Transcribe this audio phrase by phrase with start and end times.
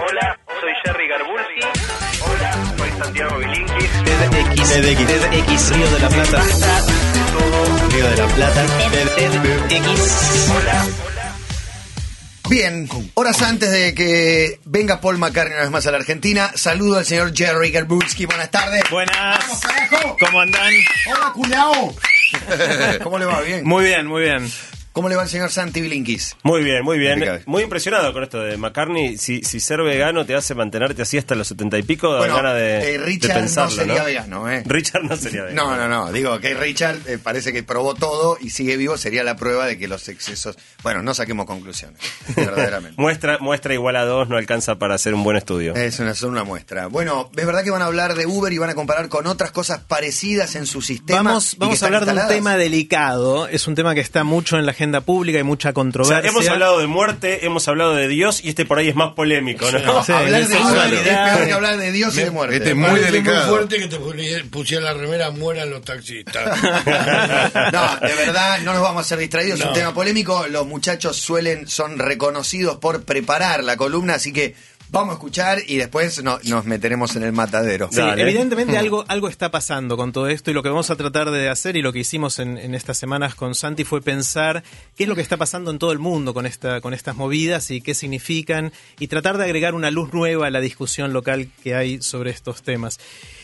[0.00, 1.60] Hola, soy Jerry Garbulski.
[2.20, 3.90] Hola, soy Santiago Bilinkis.
[4.04, 6.42] TEDx, TEDx, TEDx, Río de la Plata.
[7.90, 8.66] Río de la Plata.
[9.16, 10.50] TEDx.
[10.50, 10.86] Hola.
[12.48, 16.98] Bien, horas antes de que venga Paul McCartney una vez más a la Argentina, saludo
[16.98, 18.26] al señor Jerry Garbulski.
[18.26, 18.82] Buenas tardes.
[18.90, 19.38] Buenas.
[19.40, 20.16] ¡Vamos, carajo!
[20.20, 20.72] ¿Cómo andan?
[21.08, 21.94] ¡Hola, culiao!
[23.02, 23.40] ¿Cómo le va?
[23.40, 23.64] ¿Bien?
[23.66, 24.48] Muy bien, muy bien.
[24.98, 26.34] ¿Cómo le va el señor Santi Bilinkis?
[26.42, 27.40] Muy bien, muy bien.
[27.46, 29.16] Muy impresionado con esto de McCartney.
[29.16, 32.34] Si, si ser vegano te hace mantenerte así hasta los setenta y pico, da Bueno,
[32.34, 34.04] ganas de, eh, de Richard pensarlo, no sería ¿no?
[34.04, 34.62] vegano, ¿eh?
[34.66, 35.70] Richard no sería vegano.
[35.70, 36.10] No, no, no.
[36.10, 38.98] Digo que Richard eh, parece que probó todo y sigue vivo.
[38.98, 40.58] Sería la prueba de que los excesos.
[40.82, 42.00] Bueno, no saquemos conclusiones,
[42.34, 42.96] verdaderamente.
[43.00, 45.76] Muestra, muestra igual a dos no alcanza para hacer un buen estudio.
[45.76, 46.88] Es una, una muestra.
[46.88, 49.52] Bueno, es verdad que van a hablar de Uber y van a comparar con otras
[49.52, 51.22] cosas parecidas en su sistema.
[51.22, 53.46] Vamos, vamos a hablar de un tema delicado.
[53.46, 56.30] Es un tema que está mucho en la agenda pública y mucha O sea, controversia.
[56.30, 59.70] hemos hablado de muerte, hemos hablado de Dios y este por ahí es más polémico,
[59.70, 59.78] ¿no?
[59.80, 61.34] No, Sí, hablar de sexualidad.
[61.34, 62.56] peor que hablar de Dios y de muerte.
[62.56, 63.46] Este es muy delicado.
[63.46, 66.58] muy fuerte que te pusiera la remera mueran los taxistas.
[67.72, 69.60] No, de verdad, no nos vamos a hacer distraídos.
[69.60, 70.46] Es un tema polémico.
[70.48, 74.54] Los muchachos suelen, son reconocidos por preparar la columna, así que
[74.90, 77.88] vamos a escuchar y después no- nos meteremos en el matadero.
[77.90, 78.22] Sí, Dale.
[78.22, 81.48] evidentemente algo, algo está pasando con todo esto y lo que vamos a tratar de
[81.48, 84.62] hacer y lo que hicimos en, en estas semanas con Santi fue pensar
[84.96, 87.70] qué es lo que está pasando en todo el mundo con, esta, con estas movidas
[87.70, 91.74] y qué significan y tratar de agregar una luz nueva a la discusión local que
[91.74, 92.98] hay sobre estos temas.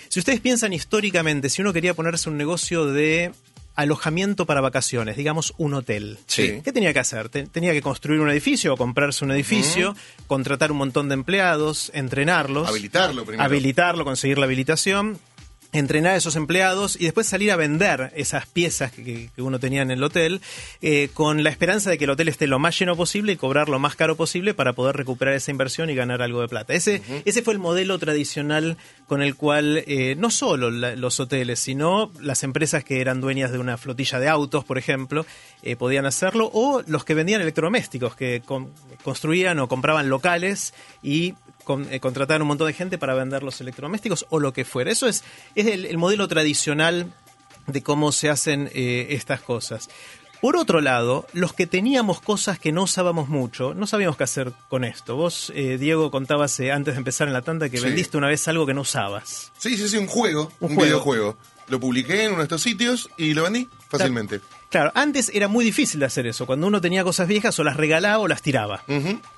[0.08, 3.32] Si ustedes piensan históricamente, si uno quería ponerse un negocio de
[3.74, 6.18] alojamiento para vacaciones, digamos un hotel.
[6.26, 6.60] Sí.
[6.64, 7.28] ¿Qué tenía que hacer?
[7.28, 11.90] Te- tenía que construir un edificio o comprarse un edificio, contratar un montón de empleados,
[11.94, 13.42] entrenarlos Habilitarlo primero.
[13.44, 15.18] habilitarlo, conseguir la habilitación,
[15.74, 19.82] entrenar a esos empleados y después salir a vender esas piezas que, que uno tenía
[19.82, 20.40] en el hotel
[20.82, 23.68] eh, con la esperanza de que el hotel esté lo más lleno posible y cobrar
[23.68, 26.74] lo más caro posible para poder recuperar esa inversión y ganar algo de plata.
[26.74, 28.76] Ese, ese fue el modelo tradicional
[29.08, 33.50] con el cual eh, no solo la- los hoteles, sino las empresas que eran dueñas
[33.52, 35.26] de una flotilla de autos, por ejemplo,
[35.62, 38.72] eh, podían hacerlo, o los que vendían electrodomésticos, que con-
[39.02, 40.72] construían o compraban locales
[41.02, 44.64] y con- eh, contratar un montón de gente para vender los electrodomésticos o lo que
[44.64, 44.92] fuera.
[44.92, 47.12] Eso es, es el, el modelo tradicional
[47.66, 49.88] de cómo se hacen eh, estas cosas.
[50.40, 54.52] Por otro lado, los que teníamos cosas que no usábamos mucho, no sabíamos qué hacer
[54.68, 55.16] con esto.
[55.16, 57.84] Vos, eh, Diego, contabas eh, antes de empezar en la tanda que Sí.
[57.84, 59.52] vendiste una vez algo que no usabas.
[59.56, 60.82] Sí, sí, sí, un juego, Un un, juego.
[60.84, 61.38] videojuego.
[61.68, 64.40] Lo publiqué en uno de estos sitios y lo vendí fácilmente.
[64.70, 66.46] Claro, antes era muy difícil de hacer eso.
[66.46, 68.82] Cuando uno tenía cosas viejas, o las regalaba o las tiraba.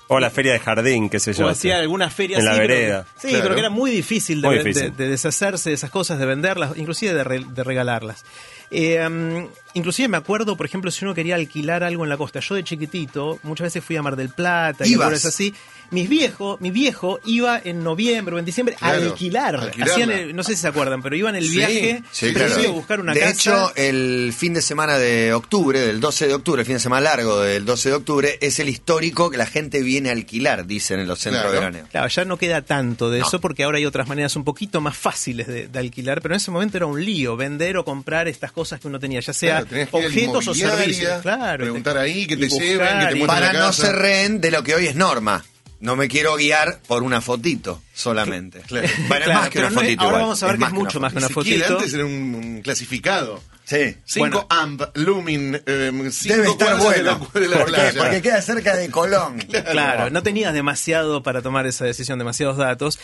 [0.08, 1.44] O la feria de jardín, qué sé yo.
[1.46, 3.06] O hacía alguna feria En la así, pero- vereda.
[3.16, 3.42] sí, Claro.
[3.42, 4.96] pero que era muy difícil, de, Muy de- difícil.
[4.96, 8.24] de deshacerse de esas cosas, de venderlas, inclusive de, re- de regalarlas.
[8.70, 12.40] Eh, um, inclusive me acuerdo, por ejemplo, si uno quería alquilar algo en la costa.
[12.40, 15.54] Yo de chiquitito, muchas veces fui a Mar del Plata y lugares así.
[15.92, 19.70] Mis viejo, mi viejo iba en noviembre o en diciembre a alquilar.
[19.80, 22.56] Hacían el- no sé si se acuerdan, pero iban el viaje, sí, claro.
[22.56, 23.32] a buscar una de casa.
[23.32, 27.02] hecho, el fin de semana de octubre, del 12 de octubre, el fin de semana
[27.02, 30.98] largo del 12 de octubre, es el histórico que la gente viene a alquilar, dicen
[30.98, 31.52] en los centros Claro.
[31.54, 31.86] de veraneo.
[31.92, 34.96] Claro, ya no queda tanto de eso porque ahora hay otras maneras un poquito más
[34.96, 38.50] fáciles de, de alquilar, pero en ese momento era un lío vender o comprar estas
[38.50, 41.22] cosas que uno tenía, ya sea Que objetos o servicios.
[41.22, 43.86] Claro, preguntar ahí, que te buscar lleven, que te Para la no casa.
[43.86, 45.44] ser rehén de lo que hoy es norma.
[45.78, 48.60] No me quiero guiar por una fotito solamente.
[48.60, 48.88] Claro.
[49.08, 50.00] Bueno, es Claro, más que una es- fotito.
[50.02, 50.22] ahora igual.
[50.22, 51.78] vamos a ver que es mucho más que una siquiera fotito.
[51.78, 53.42] antes era un, un clasificado.
[53.64, 53.96] Sí.
[54.04, 54.46] 5 Bueno.
[54.48, 57.30] amp, lumin, eh, cinco Debe estar cuadras de la- bueno.
[57.34, 57.72] de la ¿Por qué?
[57.72, 57.98] playa.
[58.00, 59.38] Porque queda cerca de Colón.
[59.70, 62.98] Claro, no tenías demasiado para tomar esa decisión, demasiados datos.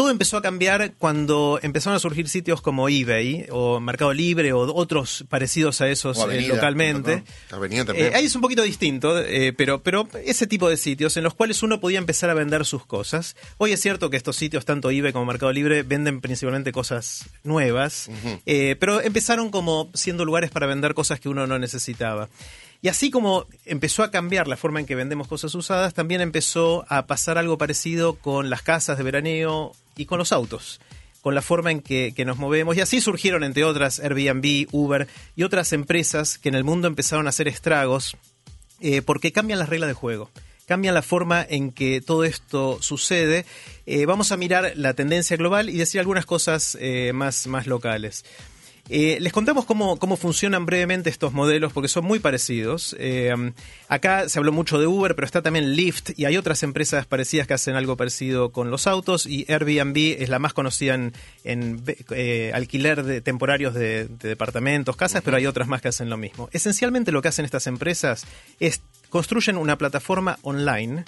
[0.00, 4.60] Todo empezó a cambiar cuando empezaron a surgir sitios como eBay o Mercado Libre o
[4.74, 7.22] otros parecidos a esos eh, localmente.
[7.50, 7.56] ¿no?
[7.58, 8.06] Avenida también.
[8.06, 11.34] Eh, ahí es un poquito distinto, eh, pero, pero ese tipo de sitios en los
[11.34, 13.36] cuales uno podía empezar a vender sus cosas.
[13.58, 18.08] Hoy es cierto que estos sitios, tanto eBay como Mercado Libre, venden principalmente cosas nuevas,
[18.46, 22.30] pero empezaron como siendo lugares para vender cosas que uno no necesitaba.
[22.82, 26.86] Y así como empezó a cambiar la forma en que vendemos cosas usadas, también empezó
[26.88, 30.80] a pasar algo parecido con las casas de veraneo y con los autos
[31.20, 32.76] con la forma en que, nos movemos.
[32.76, 37.26] Y así surgieron, entre otras, Airbnb, Uber y otras empresas que en el mundo empezaron
[37.26, 38.16] a hacer estragos
[38.80, 40.30] eh, porque cambian las reglas de juego.
[40.66, 43.44] Cambian la forma en que todo esto sucede.
[43.86, 48.24] Eh, vamos a mirar la tendencia global y decir algunas cosas eh, más, más locales.
[48.92, 52.96] Eh, les contamos cómo, cómo funcionan brevemente estos modelos porque son muy parecidos.
[52.98, 53.32] Eh,
[53.86, 57.46] acá se habló mucho de Uber, pero está también Lyft y hay otras empresas parecidas
[57.46, 61.12] que hacen algo parecido con los autos y Airbnb es la más conocida en,
[61.44, 66.10] en, eh, alquiler de temporarios de, de departamentos, casas, pero hay otras más que hacen
[66.10, 66.48] lo mismo.
[66.50, 68.26] Esencialmente lo que hacen estas empresas
[68.58, 71.04] es construyen una plataforma online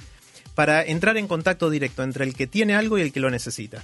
[0.55, 3.83] para entrar en contacto directo entre el que tiene algo y el que lo necesita.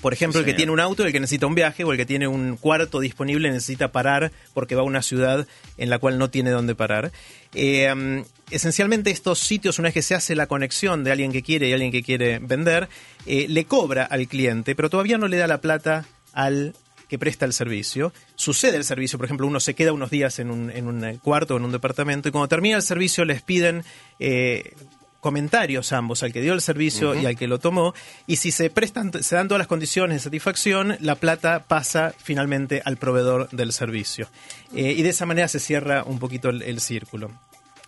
[0.00, 2.06] Por ejemplo, el que tiene un auto, el que necesita un viaje, o el que
[2.06, 5.46] tiene un cuarto disponible necesita parar porque va a una ciudad
[5.76, 7.12] en la cual no tiene dónde parar.
[7.54, 11.42] Eh, um, esencialmente estos sitios, una vez que se hace la conexión de alguien que
[11.42, 12.88] quiere y alguien que quiere vender,
[13.26, 16.74] eh, le cobra al cliente, pero todavía no le da la plata al
[17.08, 18.12] que presta el servicio.
[18.36, 21.54] Sucede el servicio, por ejemplo, uno se queda unos días en un, en un cuarto
[21.54, 23.82] o en un departamento y cuando termina el servicio les piden
[24.20, 24.74] eh,
[25.20, 27.94] comentarios ambos, al que dio el servicio y al que lo tomó,
[28.26, 32.82] y si se prestan, se dan todas las condiciones de satisfacción, la plata pasa finalmente
[32.84, 34.28] al proveedor del servicio.
[34.74, 37.30] Eh, y de esa manera se cierra un poquito el- el círculo.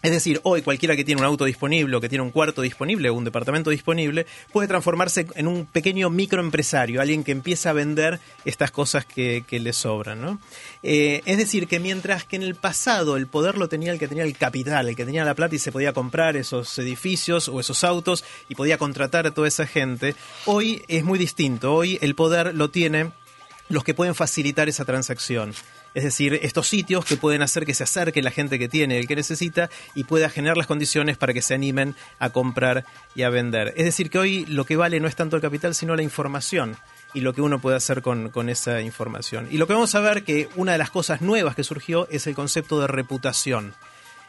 [0.03, 3.11] Es decir, hoy cualquiera que tiene un auto disponible o que tiene un cuarto disponible
[3.11, 8.19] o un departamento disponible puede transformarse en un pequeño microempresario, alguien que empieza a vender
[8.47, 10.23] estas cosas que, que le sobran.
[10.23, 10.39] ¿no?
[10.83, 14.09] Eh, es decir, que mientras que en el pasado el poder lo tenía el que
[14.09, 17.61] tenía el capital, el que tenía la plata y se podía comprar esos edificios o
[17.61, 20.15] esos autos y podía contratar a toda esa gente,
[20.47, 21.75] hoy es muy distinto.
[21.75, 23.13] Hoy el poder lo tiene
[23.69, 25.55] los que pueden facilitar esa transacción.
[25.95, 29.09] Es decir, estos sitios que pueden hacer que se acerque la gente que tiene, el
[29.09, 32.85] que necesita, y pueda generar las condiciones para que se animen a comprar
[33.15, 33.75] y a vender.
[33.77, 36.77] Es decir, que hoy lo que vale no es tanto el capital, sino la información
[37.13, 39.49] y lo que uno puede hacer con, con esa información.
[39.51, 42.27] Y lo que vamos a ver que una de las cosas nuevas que surgió es
[42.27, 43.75] el concepto de reputación.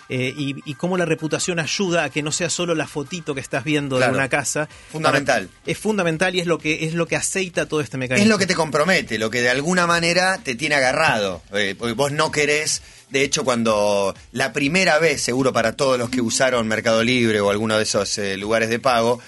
[0.09, 3.39] Eh, y, y cómo la reputación ayuda a que no sea solo la fotito que
[3.41, 4.11] estás viendo Claro.
[4.11, 4.67] de una casa.
[4.91, 5.47] Fundamental.
[5.47, 8.23] Para- es fundamental y es lo que es lo que aceita todo este mecanismo.
[8.25, 11.41] Es lo que te compromete, lo que de alguna manera te tiene agarrado.
[11.53, 16.19] Eh, vos no querés, de hecho, cuando la primera vez, seguro para todos los que
[16.21, 19.19] usaron Mercado Libre o alguno de esos eh, lugares de pago,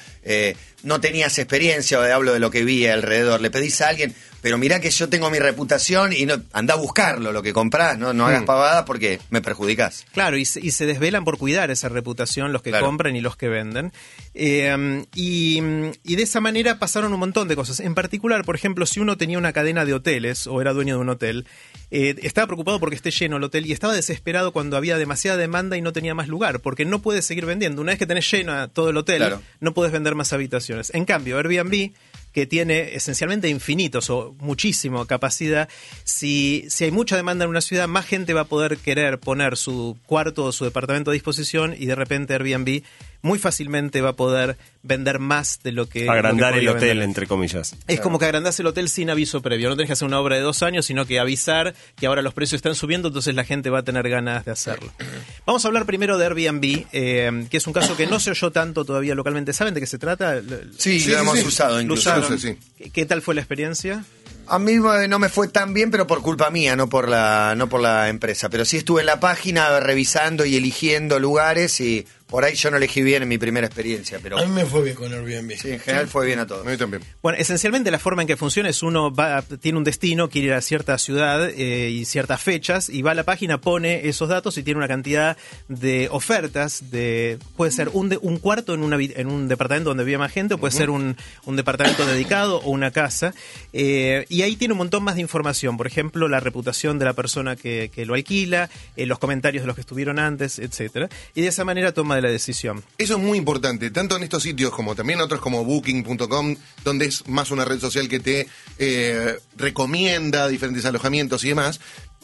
[0.83, 4.57] no tenías experiencia, o hablo de lo que vi alrededor, le pedís a alguien, pero
[4.59, 8.13] mirá que yo tengo mi reputación y no, anda a buscarlo, lo que comprás, no,
[8.13, 10.05] no hagas pavadas porque me perjudicás.
[10.13, 12.85] Claro, y se, y se desvelan por cuidar esa reputación los que Claro.
[12.85, 13.93] compran y los que venden.
[14.35, 15.59] Eh, y,
[16.03, 17.79] y de esa manera pasaron un montón de cosas.
[17.79, 21.01] En particular, por ejemplo, si uno tenía una cadena de hoteles o era dueño de
[21.01, 21.45] un hotel,
[21.91, 25.77] eh, estaba preocupado porque esté lleno el hotel y estaba desesperado cuando había demasiada demanda
[25.77, 27.81] y no tenía más lugar, porque no puedes seguir vendiendo.
[27.81, 29.41] Una vez que tenés lleno todo el hotel, Claro.
[29.61, 30.91] no puedes vender más habitaciones.
[30.93, 31.91] En cambio, Airbnb
[32.33, 35.69] que tiene esencialmente infinitos o muchísima capacidad,
[36.03, 39.55] si, si hay mucha demanda en una ciudad, más gente va a poder querer poner
[39.55, 42.83] su cuarto o su departamento a disposición y de repente Airbnb
[43.23, 46.09] muy fácilmente va a poder vender más de lo que...
[46.09, 47.03] Agrandar lo que el hotel, vender.
[47.05, 47.75] entre comillas.
[47.87, 49.69] Es como que agrandás el hotel sin aviso previo.
[49.69, 52.33] No tenés que hacer una obra de dos años, sino que avisar que ahora los
[52.33, 54.91] precios están subiendo, entonces la gente va a tener ganas de hacerlo.
[55.45, 58.51] Vamos a hablar primero de Airbnb, eh, que es un caso que no se oyó
[58.51, 59.53] tanto todavía localmente.
[59.53, 60.41] ¿Saben de qué se trata?
[60.77, 61.45] Sí, Sí, lo hemos sí.
[61.47, 62.09] usado Lo incluso.
[62.11, 62.37] usaron.
[62.37, 62.57] sí.
[62.77, 64.03] ¿Qué, qué tal fue la experiencia?
[64.45, 67.53] A mí eh, no me fue tan bien, pero por culpa mía, no por la,
[67.55, 68.49] no por la empresa.
[68.49, 72.77] Pero sí estuve en la página revisando y eligiendo lugares y por ahí yo no
[72.77, 75.55] elegí bien en mi primera experiencia, pero A mí me fue bien con Airbnb.
[75.55, 76.65] sí, en general fue bien a todos.
[76.65, 77.03] A mí también.
[77.21, 80.53] Bueno, esencialmente la forma en que funciona es uno va, tiene un destino, quiere ir
[80.53, 84.57] a cierta ciudad eh, y ciertas fechas y va a la página, pone esos datos
[84.57, 85.37] y tiene una cantidad
[85.67, 89.91] de ofertas de puede ser un, de- un cuarto en, una, vi- en un departamento
[89.91, 91.15] donde vive más gente o puede ser un,
[91.45, 93.35] un departamento dedicado o una casa
[93.73, 97.13] eh, y ahí tiene un montón más de información, por ejemplo la reputación de la
[97.13, 101.41] persona que, que lo alquila, eh, los comentarios de los que estuvieron antes, etcétera y
[101.41, 102.83] de esa manera toma de la decisión.
[102.97, 107.27] Eso es muy importante, tanto en estos sitios como también otros como booking.com, donde es
[107.27, 108.47] más una red social que te
[108.79, 111.79] eh, recomienda diferentes alojamientos y demás.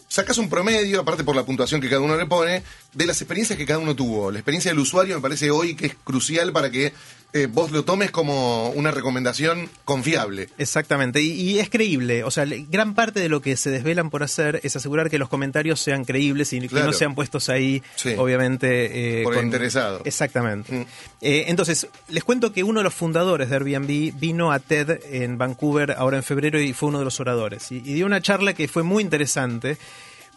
[0.07, 2.63] Sacas un promedio, aparte por la puntuación que cada uno le pone,
[2.93, 4.31] de las experiencias que cada uno tuvo.
[4.31, 6.93] La experiencia del usuario me parece hoy que es crucial para que
[7.33, 10.49] eh, vos lo tomes como una recomendación confiable.
[10.57, 12.23] Exactamente, y, y es creíble.
[12.23, 15.29] O sea, gran parte de lo que se desvelan por hacer es asegurar que los
[15.29, 18.15] comentarios sean creíbles y que no sean puestos ahí, Sí.
[18.17, 19.19] obviamente.
[19.21, 20.01] eh, Por el interesado.
[20.05, 20.73] Exactamente.
[20.73, 20.85] Mm.
[21.21, 25.37] Eh, entonces, les cuento que uno de los fundadores de Airbnb vino a TED en
[25.37, 27.71] Vancouver ahora en febrero y fue uno de los oradores.
[27.71, 29.77] Y, y dio una charla que fue muy interesante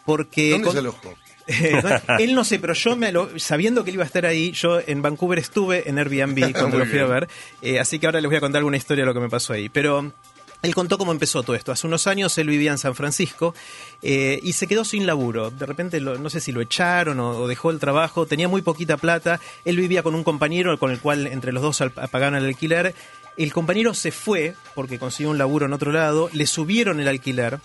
[0.05, 0.51] porque...
[0.51, 1.13] ¿Dónde con- se alojó?
[2.19, 4.79] Él no sé, pero yo me lo- sabiendo que él iba a estar ahí, yo
[4.85, 7.27] en Vancouver estuve en Airbnb cuando Muy lo fui a ver,
[7.61, 9.53] eh, así que ahora les voy a contar alguna historia de lo que me pasó
[9.53, 9.67] ahí.
[9.69, 10.11] Pero
[10.61, 11.73] él contó cómo empezó todo esto.
[11.73, 13.53] Hace unos años él vivía en San Francisco
[14.01, 15.49] eh, y se quedó sin laburo.
[15.51, 18.61] De repente, lo- no sé si lo echaron o, o dejó el trabajo, tenía muy
[18.61, 19.41] poquita plata.
[19.65, 22.95] Él vivía con un compañero con el cual entre los dos pagaban el alquiler.
[23.35, 27.59] El compañero se fue porque consiguió un laburo en otro lado, le subieron el alquiler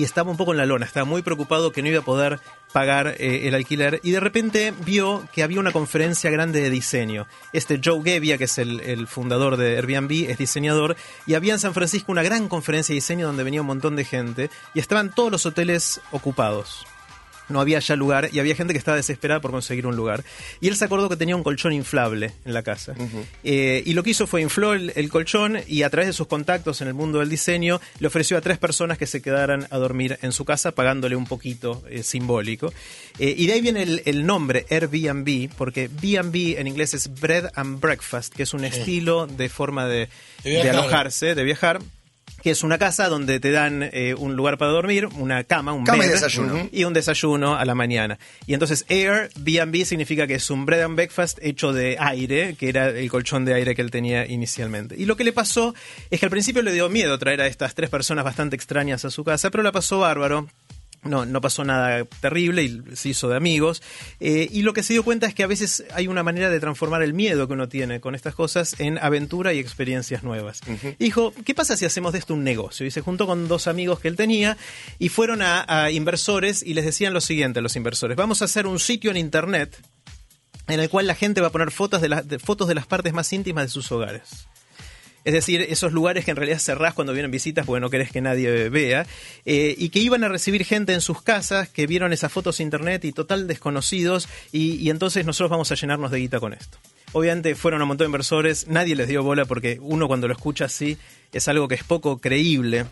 [0.00, 2.40] y estaba un poco en la lona, estaba muy preocupado que no iba a poder
[2.72, 7.26] pagar eh, el alquiler y de repente vio que había una conferencia grande de diseño.
[7.52, 11.58] Este Joe Gebbia, que es el, el fundador de Airbnb, es diseñador y había en
[11.58, 15.14] San Francisco una gran conferencia de diseño donde venía un montón de gente y estaban
[15.14, 16.86] todos los hoteles ocupados.
[17.50, 20.24] No había ya lugar y había gente que estaba desesperada por conseguir un lugar.
[20.60, 22.94] Y él se acordó que tenía un colchón inflable en la casa.
[23.44, 26.26] Eh, y lo que hizo fue infló el, el colchón y a través de sus
[26.26, 29.78] contactos en el mundo del diseño le ofreció a tres personas que se quedaran a
[29.78, 32.72] dormir en su casa pagándole un poquito eh, simbólico.
[33.18, 37.50] Eh, y de ahí viene el, el nombre Airbnb, porque B&B en inglés es Bread
[37.54, 40.08] and Breakfast, que es un estilo de forma de,
[40.44, 40.70] De de viajar.
[40.80, 41.80] alojarse, de viajar.
[42.42, 45.84] Que es una casa donde te dan eh, un lugar para dormir, una cama, un
[45.84, 46.68] Cama y desayuno.
[46.72, 48.18] y un desayuno a la mañana.
[48.46, 52.88] Y entonces Airbnb significa que es un bread and breakfast hecho de aire, que era
[52.88, 54.94] el colchón de aire que él tenía inicialmente.
[54.96, 55.74] Y lo que le pasó
[56.10, 59.10] es que al principio le dio miedo traer a estas tres personas bastante extrañas a
[59.10, 60.48] su casa, pero la pasó bárbaro.
[61.02, 63.82] No, no pasó nada terrible y se hizo de amigos.
[64.20, 66.60] Eh, y lo que se dio cuenta es que a veces hay una manera de
[66.60, 70.60] transformar el miedo que uno tiene con estas cosas en aventura y experiencias nuevas.
[70.98, 72.84] Y Dijo, ¿qué pasa si hacemos de esto un negocio?
[72.84, 74.58] Y se juntó con dos amigos que él tenía
[74.98, 78.44] y fueron a, a inversores y les decían lo siguiente a los inversores, vamos a
[78.44, 79.80] hacer un sitio en Internet
[80.68, 82.86] en el cual la gente va a poner fotos de, las- de- fotos de las
[82.86, 84.46] partes más íntimas de sus hogares.
[85.24, 88.20] Es decir, esos lugares que en realidad cerrás cuando vienen visitas porque no querés que
[88.20, 89.06] nadie vea,
[89.44, 92.68] eh, y que iban a recibir gente en sus casas que vieron esas fotos en
[92.68, 96.78] internet y total desconocidos, y, y entonces nosotros vamos a llenarnos de guita con esto.
[97.12, 100.66] Obviamente fueron un montón de inversores, nadie les dio bola porque uno cuando lo escucha
[100.66, 100.96] así
[101.32, 102.86] es algo que es poco creíble,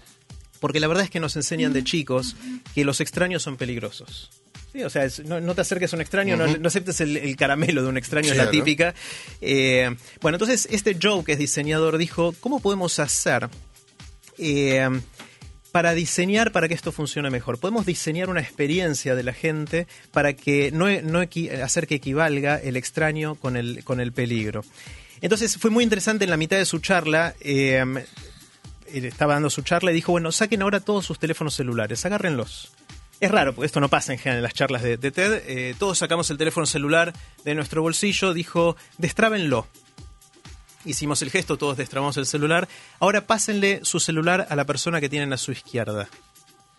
[0.60, 2.36] porque la verdad es que nos enseñan de chicos
[2.74, 4.30] que los extraños son peligrosos.
[4.72, 7.16] Sí, o sea, es- no, no te acerques a un extraño, no, no aceptes el,
[7.16, 8.94] el caramelo de un extraño, es la típica.
[9.40, 13.48] Eh, bueno, entonces este Joe, que es diseñador, dijo, ¿cómo podemos hacer
[14.36, 14.88] eh,
[15.72, 17.58] para diseñar para que esto funcione mejor?
[17.58, 21.24] Podemos diseñar una experiencia de la gente para que no, no
[21.62, 24.62] hacer que equivalga el extraño con el, con el peligro.
[25.20, 27.34] Entonces fue muy interesante en la mitad de su charla.
[27.40, 27.82] eh,
[28.92, 32.72] él estaba dando su charla y dijo, bueno, saquen ahora todos sus teléfonos celulares, agárrenlos.
[33.20, 35.42] Es raro, porque esto no pasa en las charlas de, de TED.
[35.46, 37.12] Eh, todos sacamos el teléfono celular
[37.44, 39.66] de nuestro bolsillo, dijo, destrábenlo.
[40.84, 42.68] Hicimos el gesto, todos destrabamos el celular.
[43.00, 46.08] Ahora pásenle su celular a la persona que tienen a su izquierda.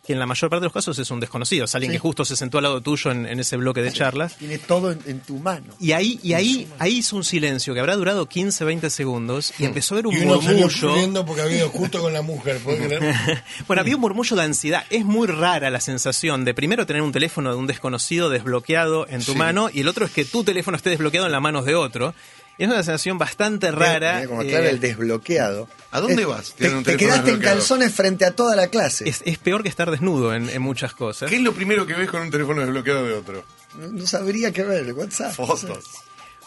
[0.10, 2.26] Que en la mayor parte de los casos es un desconocido, es alguien que justo
[2.26, 4.36] se sentó al lado tuyo en, en ese bloque de charlas.
[4.38, 5.72] Tiene todo en, en tu mano.
[5.80, 9.66] Y ahí, y ahí, ahí hizo un silencio que habrá durado 15, 20 segundos y
[9.66, 11.26] empezó a ver un Y uno murmullo.
[11.28, 12.60] porque había ido justo con la mujer.
[13.68, 14.84] Bueno, había un murmullo de ansiedad.
[14.90, 19.24] Es muy rara la sensación de primero tener un teléfono de un desconocido desbloqueado en
[19.24, 21.76] tu mano y el otro es que tu teléfono esté desbloqueado en las manos de
[21.76, 22.16] otro.
[22.60, 24.18] Es una sensación bastante rara.
[24.18, 25.68] Mira cómo eh, aclara el desbloqueado.
[25.92, 26.54] ¿A dónde Es- vas?
[26.54, 29.10] Te, quedaste en calzones frente a toda la clase.
[29.10, 31.30] es, es peor que estar desnudo en, en muchas cosas.
[31.30, 33.44] ¿Qué es lo primero que ves con un teléfono desbloqueado de otro?
[33.80, 34.94] No, no sabría qué ver.
[34.94, 35.34] WhatsApp.
[35.34, 35.86] Fotos.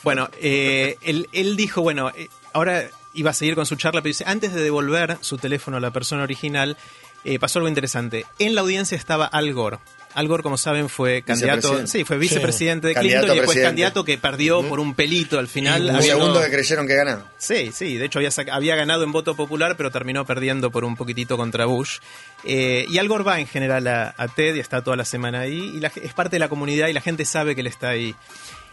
[0.05, 4.09] Bueno, eh, él, él dijo, bueno, eh, ahora iba a seguir con su charla, pero
[4.11, 6.77] dice, antes de devolver su teléfono a la persona original,
[7.25, 8.27] eh, pasó algo interesante.
[8.39, 9.79] En la audiencia estaba Al Gore.
[10.15, 11.91] Al Gore, como saben, fue candidato, Vicepresidente.
[11.91, 15.85] sí, fue vicepresidente de Clinton y después candidato que perdió por un pelito al final.
[15.85, 17.33] Un Había- segundo que creyeron que ganaba.
[17.39, 20.85] Sí, sí, de hecho había, sac- había ganado en voto popular, pero terminó perdiendo por
[20.85, 21.99] un poquitito contra Bush.
[22.45, 25.41] Eh, y Al Gore va en general a, a TED y está toda la semana
[25.41, 27.89] ahí, y la es parte de la comunidad y la gente sabe que él está
[27.91, 28.15] ahí.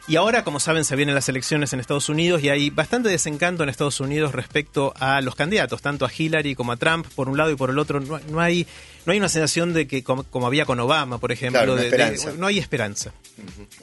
[0.08, 3.62] Y ahora, como saben, se vienen las elecciones en Estados Unidos y hay bastante desencanto
[3.62, 7.38] en Estados Unidos respecto a los candidatos, tanto a Hillary como a Trump, por un
[7.38, 8.00] lado y por el otro.
[8.00, 8.65] No, no hay,
[9.10, 11.89] no hay una sensación de que, como, como había con Obama, por ejemplo, Claro, de-
[12.38, 13.12] no hay esperanza.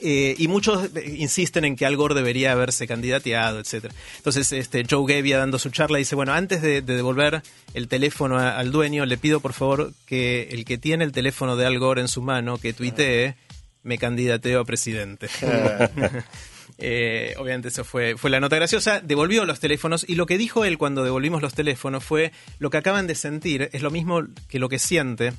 [0.01, 3.93] Eh, y muchos eh, insisten en que Al Gore debería haberse candidateado, etcétera.
[4.19, 7.43] Entonces, este Joe Gebbia dando su charla dice, bueno, antes de, de devolver
[7.75, 11.57] el teléfono a- al dueño, le pido por favor que el que tiene el teléfono
[11.57, 13.35] de Al Gore en su mano, que tuitee,
[13.83, 15.27] me candidateo a presidente.
[16.79, 20.65] Eh, obviamente eso fue, fue la nota graciosa, devolvió los teléfonos y lo que dijo
[20.65, 24.59] él cuando devolvimos los teléfonos fue lo que acaban de sentir es lo mismo que
[24.59, 25.33] lo que siente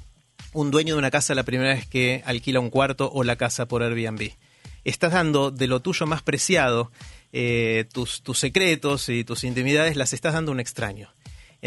[0.54, 3.68] un dueño de una casa la primera vez que alquila un cuarto o la casa
[3.68, 4.32] por Airbnb.
[4.84, 6.92] Estás dando de lo tuyo más preciado,
[7.34, 11.10] eh, tus, tus secretos y tus intimidades las estás dando a un extraño.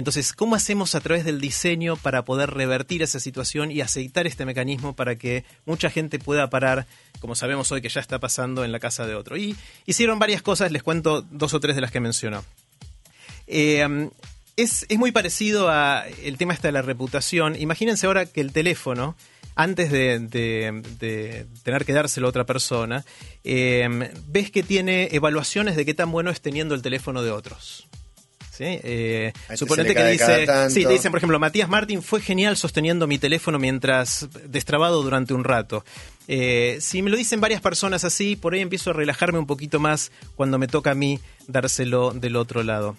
[0.00, 4.46] Entonces, ¿cómo hacemos a través del diseño para poder revertir esa situación y aceitar este
[4.46, 6.86] mecanismo para que mucha gente pueda parar,
[7.20, 9.36] como sabemos hoy que ya está pasando en la casa de otro?
[9.36, 9.54] Y
[9.84, 12.42] hicieron varias cosas, les cuento dos o tres de las que mencionó.
[13.46, 14.08] Um,
[14.56, 17.54] es, es muy parecido a el tema este de la reputación.
[17.60, 19.16] Imagínense ahora que el teléfono,
[19.54, 23.04] antes de, tener que dárselo a otra persona,
[23.44, 23.86] eh,
[24.28, 27.86] ves que tiene evaluaciones de qué tan bueno es teniendo el teléfono de otros.
[28.60, 28.78] ¿Sí?
[28.82, 33.06] Eh, este suponete que dice, sí, te dicen, por ejemplo, Matías Martín fue genial sosteniendo
[33.06, 35.82] mi teléfono mientras destrabado durante un rato.
[36.28, 39.80] Eh, si me lo dicen varias personas así, por ahí empiezo a relajarme un poquito
[39.80, 42.98] más cuando me toca a mí dárselo del otro lado.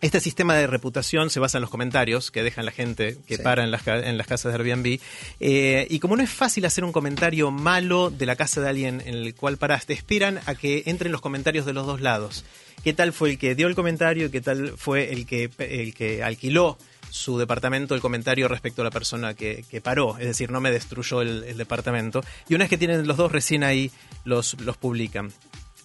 [0.00, 3.42] Este sistema de reputación se basa en los comentarios que dejan la gente que Sí.
[3.42, 4.98] para en las, ca- en las casas de Airbnb.
[5.40, 9.02] Eh, y como no es fácil hacer un comentario malo de la casa de alguien
[9.04, 12.44] en el cual paraste, esperan a que entren los comentarios de los dos lados.
[12.82, 15.94] ¿Qué tal fue el que dio el comentario y qué tal fue el que, el
[15.94, 16.78] que alquiló
[17.10, 20.16] su departamento el comentario respecto a la persona que, que paró?
[20.18, 22.22] Es decir, no me destruyó el, departamento.
[22.48, 23.90] Y una vez que tienen los dos, recién ahí
[24.24, 25.30] los, los publican.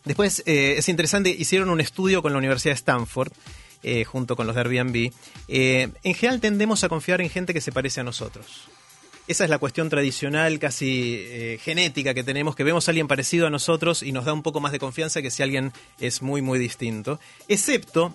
[0.06, 3.34] Después, eh, es interesante, hicieron un estudio con la Universidad de Stanford,
[3.84, 5.12] eh, junto con los de Airbnb.
[5.48, 8.68] Eh, en general tendemos a confiar en gente que se parece a nosotros.
[9.28, 13.48] Esa es la cuestión tradicional, casi eh, genética que tenemos, que vemos a alguien parecido
[13.48, 16.44] a nosotros y nos da un poco más de confianza que si alguien es muy,
[16.44, 17.20] muy distinto.
[17.48, 18.14] Excepto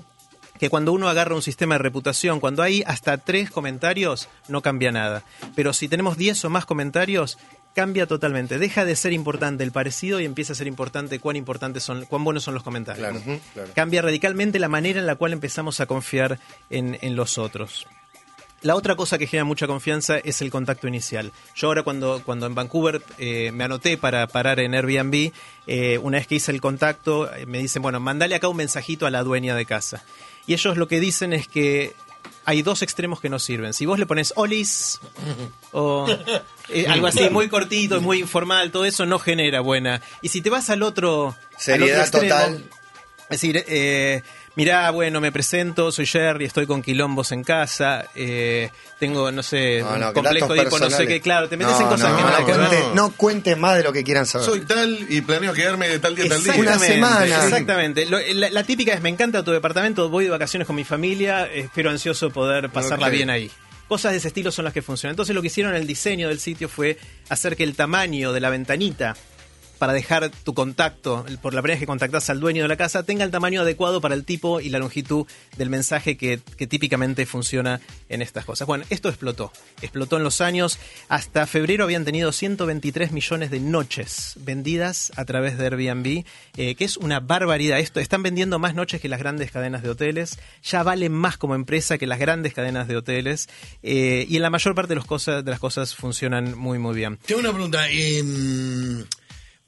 [0.61, 4.93] que cuando uno agarra un sistema de reputación, cuando hay hasta tres comentarios, no cambia
[4.93, 5.25] nada.
[5.57, 7.39] Pero si tenemos 10 o más comentarios,
[7.75, 8.59] cambia totalmente.
[8.59, 12.23] Deja de ser importante el parecido y empieza a ser importante cuán importantes son, cuán
[12.25, 13.09] buenos son los comentarios.
[13.09, 13.71] Claro, ujú, claro.
[13.75, 16.39] Cambia radicalmente la manera en la cual empezamos a confiar
[16.69, 17.87] en, en los otros.
[18.63, 21.33] La otra cosa que genera mucha confianza es el contacto inicial.
[21.55, 25.33] Yo ahora cuando, cuando en Vancouver eh, me anoté para parar en Airbnb,
[25.67, 29.07] eh, una vez que hice el contacto, eh, me dicen, bueno, mandale acá un mensajito
[29.07, 30.05] a la dueña de casa.
[30.47, 31.95] Y ellos lo que dicen es que
[32.45, 33.73] hay dos extremos que no sirven.
[33.73, 35.01] Si vos le pones olis
[35.73, 36.07] o
[36.69, 40.03] eh, algo así muy cortito y muy informal, todo eso no genera buena.
[40.23, 42.65] Y si te vas al otro, al Seriedad otro extremo, total.
[43.23, 44.23] es decir, eh,
[44.57, 49.81] mirá, bueno, me presento, soy Jerry, estoy con quilombos en casa, eh, tengo, no sé,
[49.81, 52.17] No, no, complejo de hipo, no sé qué, claro, te metes No, en cosas no,
[52.47, 54.47] que no, cuente- no cuente más de lo que quieran saber.
[54.47, 56.55] Soy tal y planeo quedarme de tal día a tal día.
[56.57, 57.25] Una semana.
[57.45, 58.07] Exactamente.
[58.07, 61.47] Lo- la, la típica es, me encanta tu departamento, voy de vacaciones con mi familia,
[61.53, 63.51] espero ansioso poder pasarla bien ahí.
[63.89, 65.15] Cosas de ese estilo son las que funcionan.
[65.15, 66.97] Entonces lo que hicieron en el diseño del sitio fue
[67.29, 69.17] hacer que el tamaño de la ventanita
[69.81, 73.03] para dejar tu contacto, por la primera vez que contactas al dueño de la casa,
[73.03, 76.37] tenga el tamaño adecuado para el tipo y la longitud del mensaje que,
[76.69, 78.69] típicamente funciona en estas cosas.
[78.69, 79.53] Bueno, esto explotó.
[79.81, 80.79] Explotó en los años.
[81.09, 86.25] Hasta febrero habían tenido 123 millones de noches vendidas a través de Airbnb,
[86.59, 87.79] eh, que es una barbaridad.
[87.79, 90.39] Esto están vendiendo más noches que las grandes cadenas de hoteles.
[90.63, 93.49] Ya valen más como empresa que las grandes cadenas de hoteles.
[93.83, 97.19] eh, y en la mayor parte de, los cosas, las cosas funcionan muy, muy bien.
[97.25, 97.89] Tengo una pregunta.
[97.91, 99.07] em,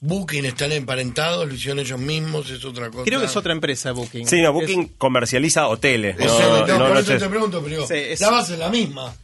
[0.04, 3.04] Booking están emparentados, lo hicieron ellos mismos, es otra cosa.
[3.04, 4.26] Creo que es otra empresa, Booking.
[4.26, 6.18] Sí, no, Es- Booking comercializa hoteles.
[6.18, 8.68] No- sea, no, no por eso te pregunto, pero Sí, es- la base es la
[8.68, 9.14] misma.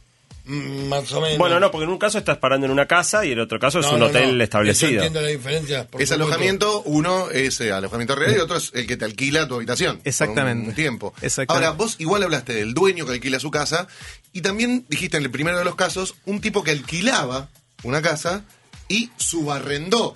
[0.45, 1.37] Mm, Más o menos.
[1.37, 3.59] Bueno, no, porque en un caso estás parando en una casa y en el otro
[3.59, 4.43] caso es No, un no, hotel no.
[4.43, 4.89] establecido.
[4.89, 5.85] Eso entiendo la diferencia.
[5.85, 6.25] por Ese supuesto.
[6.33, 9.97] alojamiento, uno es eh, alojamiento real y otro es el que te alquila tu habitación.
[9.97, 10.69] por Exactamente.
[10.69, 11.13] Un tiempo.
[11.21, 11.67] Exactamente.
[11.67, 13.87] Ahora, vos igual hablaste del dueño que alquila su casa
[14.33, 17.49] y también dijiste en el primero de los casos un tipo que alquilaba
[17.83, 18.43] una casa
[18.87, 20.13] y subarrendó.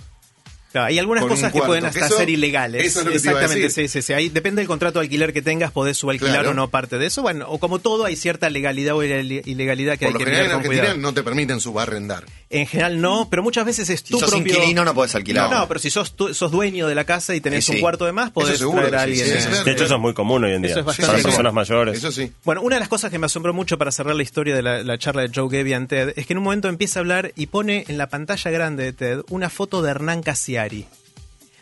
[0.74, 2.84] Claro, hay algunas cosas que pueden hasta eso- ser ilegales.
[2.86, 3.90] eso es lo que te iba a Exactamente, decir.
[3.90, 4.12] sí, sí, sí.
[4.14, 6.50] Ahí depende del contrato de alquiler que tengas, podés subalquilar Claro.
[6.50, 7.22] o no parte de eso.
[7.22, 10.24] Bueno, o como todo, hay cierta legalidad o ile- ilegalidad que Por hay lo que
[10.26, 10.98] en tener con Argentina cuidado.
[11.00, 12.26] no te permiten subarrendar.
[12.54, 14.54] En general no, pero muchas veces es tu Si sos propio...
[14.54, 15.50] inquilino no podés alquilar.
[15.50, 18.06] No, pero si sos, tú- sos dueño de la casa y tenés Sí, un cuarto
[18.06, 19.26] de más, podés seguro traer a alguien.
[19.26, 19.64] sí, sí, sí.
[19.66, 20.72] De hecho, eso es muy común hoy en día.
[20.72, 21.32] Eso es bastante Para común.
[21.32, 21.98] personas mayores.
[21.98, 22.32] Eso sí.
[22.44, 24.84] Bueno, una de las cosas que me asombró mucho para cerrar la historia de la,
[24.84, 27.32] la charla de Joe Gebbia en TED es que en un momento empieza a hablar
[27.36, 30.86] y pone en la pantalla grande de TED una foto de Hernán Casiari.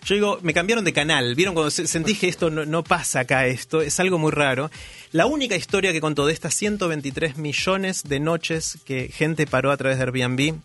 [0.03, 1.35] Yo digo, me cambiaron de canal.
[1.35, 3.81] ¿Vieron cuando se- sentí que esto no, no pasa acá esto?
[3.81, 4.71] Es algo muy raro.
[5.11, 9.77] La única historia que contó de estas 123 millones de noches que gente paró a
[9.77, 10.55] través de Airbnb,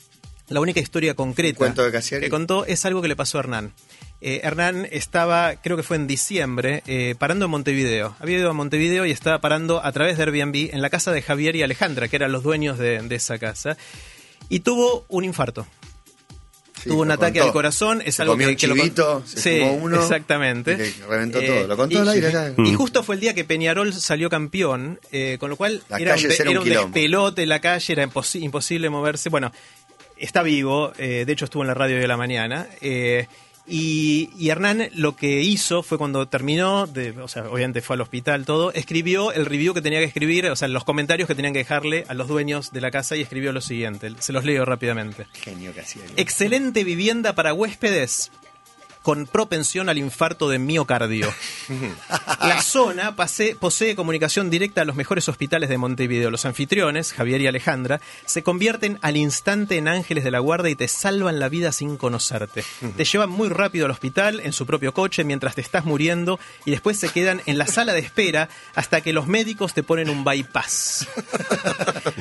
[0.49, 3.73] la única historia concreta de que contó es algo que le pasó a Hernán.
[4.21, 8.17] Eh, Hernán estaba, creo que fue en diciembre, eh, parando en Montevideo.
[8.19, 11.21] Había ido a Montevideo y estaba parando a través de Airbnb en la casa de
[11.21, 13.77] Javier y Alejandra, que eran los dueños de, de esa casa.
[14.49, 15.67] Y tuvo un infarto.
[16.83, 17.47] Sí, tuvo un ataque contó.
[17.49, 20.73] al corazón, es Se algo comió que, un que lo chivito, se Sí, uno, exactamente.
[20.73, 21.67] Eh, y le reventó todo.
[21.67, 22.53] Lo contó al y- aire acá.
[22.59, 26.31] Y justo fue el día que Peñarol salió campeón, eh, con lo cual era un,
[26.31, 29.31] era un despelote la calle, era imposi- imposible moverse.
[29.31, 29.53] Bueno,
[30.17, 32.67] está vivo, eh, de hecho estuvo en la radio de la mañana.
[32.81, 33.27] eh,
[33.69, 38.01] y, y Hernán lo que hizo fue cuando terminó, de, o sea, obviamente fue al
[38.01, 41.53] hospital, todo, escribió el review que tenía que escribir, o sea, los comentarios que tenían
[41.53, 44.65] que dejarle a los dueños de la casa y escribió lo siguiente, se los leo
[44.65, 45.27] rápidamente.
[45.33, 46.13] Genio Casiari.
[46.17, 48.31] Excelente vivienda para huéspedes
[49.07, 51.33] con propensión al infarto de miocardio.
[52.41, 56.29] La zona pase- posee comunicación directa a los mejores hospitales de Montevideo.
[56.33, 60.75] Los anfitriones, Javier y Alejandra, se convierten al instante en ángeles de la guarda y
[60.75, 62.65] te salvan la vida sin conocerte.
[62.97, 66.73] Te llevan muy rápido al hospital en su propio coche mientras te estás muriendo y
[66.73, 70.25] después se quedan en la sala de espera hasta que los médicos te ponen un
[70.25, 71.07] bypass.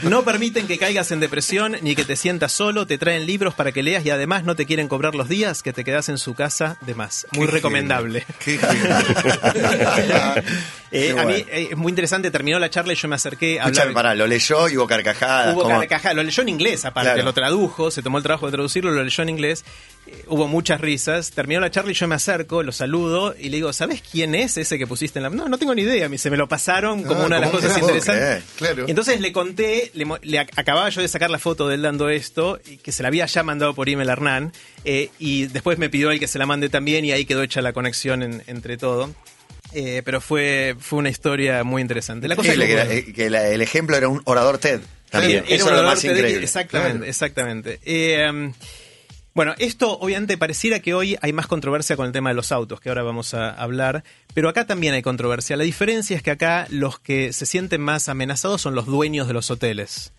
[0.04, 3.72] No permiten que caigas en depresión ni que te sientas solo, te traen libros para
[3.72, 6.36] que leas y además no te quieren cobrar los días que te quedas en su
[6.36, 7.26] casa de más.
[7.32, 8.26] Muy Qué recomendable.
[8.44, 8.60] Qué.
[10.96, 13.64] Eh, a mí eh, es muy interesante, terminó la charla y yo me acerqué a
[13.64, 13.94] Escuchame, hablar.
[13.94, 15.54] pará, lo leyó y hubo carcajadas.
[15.54, 17.24] Hubo como- carcajada, lo leyó en inglés aparte, Claro.
[17.24, 19.66] lo tradujo, se tomó el trabajo de traducirlo, lo leyó en inglés.
[20.08, 21.32] Eh, hubo muchas risas.
[21.32, 24.56] Terminó la charla y yo me acerco, lo saludo y le digo, ¿sabes quién es
[24.58, 25.30] ese que pusiste en la.?
[25.32, 26.08] No, no tengo ni idea.
[26.18, 28.44] Se me lo pasaron como Ah, una de las ¿cómo cosas interesantes.
[28.58, 28.86] Claro.
[28.88, 32.78] Entonces le conté, le, acababa yo de sacar la foto de él dando esto, y
[32.78, 34.54] que se la había ya mandado por email a Hernán,
[35.20, 37.74] y después me pidió él que se la mande también, y ahí quedó hecha la
[37.74, 39.10] conexión en- entre todo.
[39.78, 42.28] Eh, pero fue, fue una historia muy interesante.
[42.30, 44.80] La cosa es que- era- eh, que la- el ejemplo era un orador TED.
[45.10, 45.44] También.
[45.46, 46.44] Era Eso es lo más TED, increíble.
[46.44, 47.10] Exactamente, Claro.
[47.10, 47.80] exactamente.
[47.84, 48.54] Eh, um,
[49.34, 52.80] bueno, esto obviamente pareciera que hoy hay más controversia con el tema de los autos,
[52.80, 55.58] que ahora vamos a hablar, pero acá también hay controversia.
[55.58, 59.34] La diferencia es que acá los que se sienten más amenazados son los dueños de
[59.34, 60.14] los hoteles,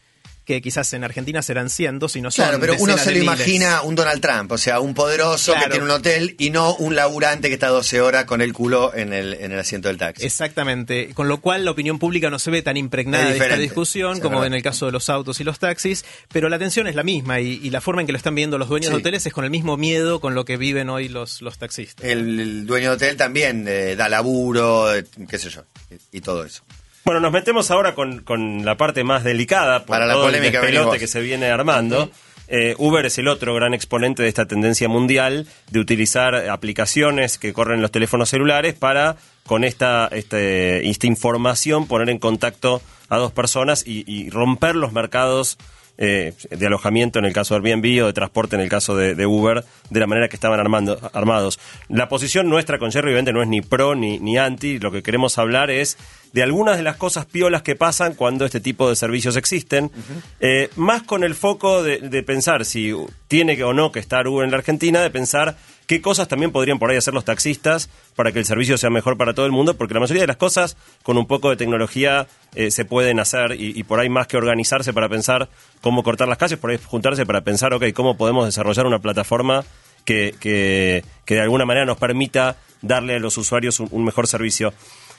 [0.47, 3.83] que quizás en Argentina serán cientos y no son Claro, pero uno se lo imagina
[3.83, 5.67] un Donald Trump, o sea, un poderoso Claro.
[5.67, 8.95] que tiene un hotel y no un laburante que está 12 horas con el culo
[8.95, 10.25] en el, en el asiento del taxi.
[10.25, 13.59] Exactamente, con lo cual la opinión pública no se ve tan impregnada Es de esta
[13.59, 14.47] discusión es como verdad.
[14.47, 17.41] en el caso de los autos y los taxis, pero la atención es la misma
[17.41, 18.93] y, y la forma en que lo están viendo los dueños Sí.
[18.93, 22.05] de hoteles es con el mismo miedo con lo que viven hoy los, los taxistas.
[22.07, 25.65] El, el dueño de hotel también eh, da laburo, eh, qué sé yo,
[26.13, 26.63] y, y todo eso.
[27.07, 30.59] Bueno, nos metemos ahora con, con la parte más delicada por Para la todo polémica
[30.67, 30.99] el vos.
[30.99, 32.11] que se viene armando.
[32.49, 37.53] Eh, Uber es el otro gran exponente de esta tendencia mundial de utilizar aplicaciones que
[37.53, 39.15] corren en los teléfonos celulares para,
[39.47, 44.93] con esta, este, esta información, poner en contacto a dos personas y, y romper los
[44.93, 45.59] mercados
[45.99, 49.15] eh, de alojamiento en el caso de Airbnb o de transporte en el caso de,
[49.15, 51.59] de Uber de la manera que estaban armando, armados.
[51.89, 55.03] La posición nuestra con Jerry obviamente no es ni pro ni, ni anti, lo que
[55.03, 55.97] queremos hablar es
[56.37, 59.91] de algunas de las cosas piolas que pasan cuando este tipo de servicios existen,
[60.39, 62.93] eh, más con el foco de, de pensar si
[63.27, 66.53] tiene que o no que estar Uber en la Argentina, de pensar qué cosas también
[66.53, 69.53] podrían por ahí hacer los taxistas para que el servicio sea mejor para todo el
[69.53, 73.19] mundo, porque la mayoría de las cosas con un poco de tecnología eh, se pueden
[73.19, 75.49] hacer y, y por ahí más que organizarse para pensar
[75.81, 79.65] cómo cortar las calles, por ahí juntarse para pensar, ok, cómo podemos desarrollar una plataforma
[80.05, 84.27] que, que, que de alguna manera nos permita darle a los usuarios un, un mejor
[84.27, 84.75] servicio.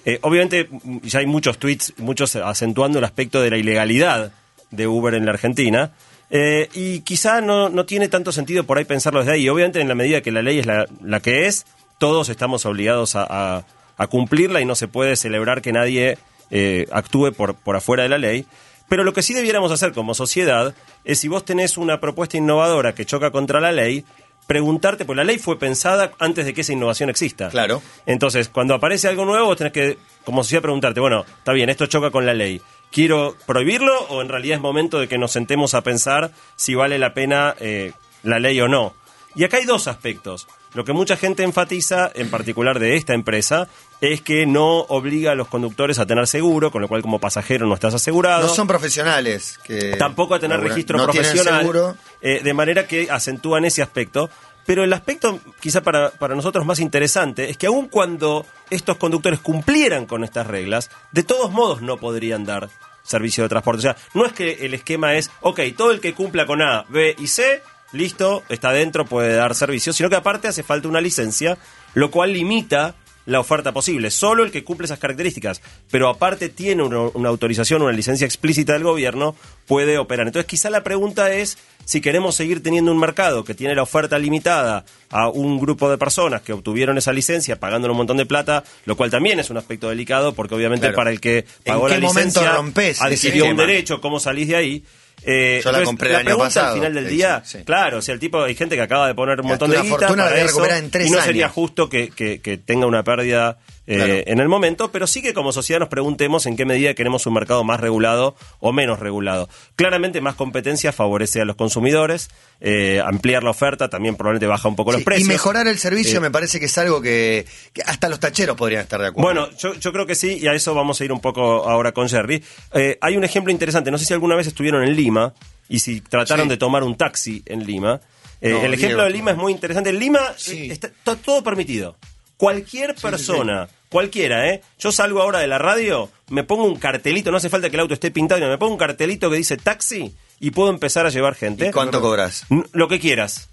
[0.07, 0.69] Eh, obviamente
[1.03, 4.31] ya hay muchos tweets, muchos acentuando el aspecto de la ilegalidad
[4.71, 5.91] de Uber en la Argentina.
[6.29, 9.49] eh, y quizá no, no tiene tanto sentido por ahí pensarlo desde ahí.
[9.49, 11.65] Obviamente en la medida que la ley es la, la que es,
[11.99, 13.25] todos estamos obligados a,
[13.57, 13.65] a-
[13.97, 16.17] a cumplirla y no se puede celebrar que nadie
[16.51, 18.45] eh, actúe por, por afuera de la ley.
[18.87, 22.93] Pero lo que sí debiéramos hacer como sociedad es si vos tenés una propuesta innovadora
[22.95, 24.05] que choca contra la ley,
[24.47, 27.49] preguntarte, pues la ley fue pensada antes de que esa innovación exista.
[27.49, 27.81] Claro.
[28.05, 31.85] Entonces, cuando aparece algo nuevo, vos tenés que, como sociedad, preguntarte, bueno, está bien, esto
[31.85, 32.61] choca con la ley.
[32.89, 36.97] ¿Quiero prohibirlo o en realidad es momento de que nos sentemos a pensar si vale
[36.97, 37.91] la pena eh,
[38.23, 38.93] la ley o no?
[39.35, 40.47] Y acá hay dos aspectos.
[40.73, 43.67] Lo que mucha gente enfatiza, en particular de esta empresa,
[44.01, 47.65] es que no obliga a los conductores a tener seguro, con lo cual como pasajero
[47.65, 48.47] no estás asegurado.
[48.47, 49.59] No son profesionales.
[49.63, 51.61] Que Tampoco a tener registro no profesional.
[51.61, 51.95] seguro.
[52.21, 54.29] eh, de manera que acentúan ese aspecto.
[54.65, 59.39] Pero el aspecto, quizá para, para nosotros más interesante, es que aun cuando estos conductores
[59.39, 62.69] cumplieran con estas reglas, de todos modos no podrían dar
[63.01, 63.79] servicio de transporte.
[63.79, 66.83] O sea, no es que el esquema es, ok, todo el que cumpla con A,
[66.89, 70.99] B y C, listo, está dentro, puede dar servicio, sino que aparte hace falta una
[70.99, 71.57] licencia,
[71.93, 72.93] lo cual limita
[73.27, 74.09] la oferta posible.
[74.09, 75.61] Solo el que cumple esas características,
[75.91, 79.35] pero aparte tiene una, una autorización, una licencia explícita del gobierno,
[79.67, 80.25] puede operar.
[80.25, 84.17] Entonces quizá la pregunta es si queremos seguir teniendo un mercado que tiene la oferta
[84.17, 88.63] limitada a un grupo de personas que obtuvieron esa licencia pagándole un montón de plata,
[88.85, 90.95] lo cual también es un aspecto delicado porque obviamente Claro.
[90.95, 94.47] para el que pagó ¿En la qué momento licencia rompes adquirió un derecho, ¿cómo salís
[94.47, 94.83] de ahí?
[95.23, 97.59] Eh, Yo la entonces, compré el año pregunta pasado, al final del de día, sí.
[97.65, 100.09] claro, o sea, el tipo, hay gente que acaba de poner un montón de guita
[100.09, 101.55] la para eso, en tres y no sería años.
[101.55, 104.13] justo que, que- que tenga una pérdida eh, Claro.
[104.27, 107.33] en el momento, pero sí que como sociedad nos preguntemos en qué medida queremos un
[107.33, 109.47] mercado más regulado o menos regulado.
[109.77, 114.75] Claramente más competencia favorece a los consumidores, eh, ampliar la oferta también probablemente baja un
[114.75, 115.27] poco los precios.
[115.27, 118.57] y mejorar el servicio Eh, me parece que es algo que, que hasta los tacheros
[118.57, 119.25] podrían estar de acuerdo.
[119.25, 121.93] Bueno, yo, yo creo que sí, y a eso vamos a ir un poco ahora
[121.93, 122.43] con Jerry.
[122.73, 125.33] Eh, hay un ejemplo interesante, no sé si alguna vez estuvieron en Lima
[125.69, 126.49] y si trataron Sí.
[126.49, 128.01] de tomar un taxi en Lima.
[128.41, 129.03] Eh, No, el ejemplo Diego.
[129.03, 129.89] de Lima es muy interesante.
[129.91, 130.69] En Lima Sí.
[130.69, 131.95] está to- todo permitido.
[132.37, 134.61] Cualquier persona, cualquiera, ¿eh?
[134.79, 137.81] Yo salgo ahora de la radio, me pongo un cartelito, no hace falta que el
[137.81, 141.35] auto esté pintado, me pongo un cartelito que dice taxi y puedo empezar a llevar
[141.35, 141.67] gente.
[141.67, 142.45] ¿Y cuánto cobras?
[142.73, 143.49] Lo que quieras.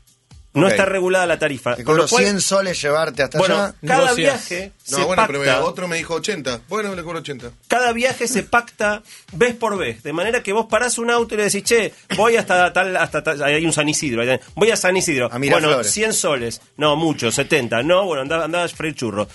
[0.55, 1.75] No está regulada la tarifa.
[1.77, 3.75] Te con cobro lo cual- 100 soles llevarte hasta bueno, allá.
[3.87, 4.17] cada Negocias.
[4.49, 6.61] viaje No, se bueno, pacta, pero otro me dijo 80.
[6.69, 7.51] Bueno, le cobro 80.
[7.69, 11.39] cada viaje se pacta vez por vez, de manera que vos parás un auto y
[11.39, 14.71] le decís, che, voy hasta tal, hasta tal, ahí hay un San Isidro, ahí- voy
[14.71, 15.91] a San Isidro, A bueno, Miraflores.
[15.91, 19.27] 100 soles, no, mucho, 70, no, bueno, andá, andá a churro.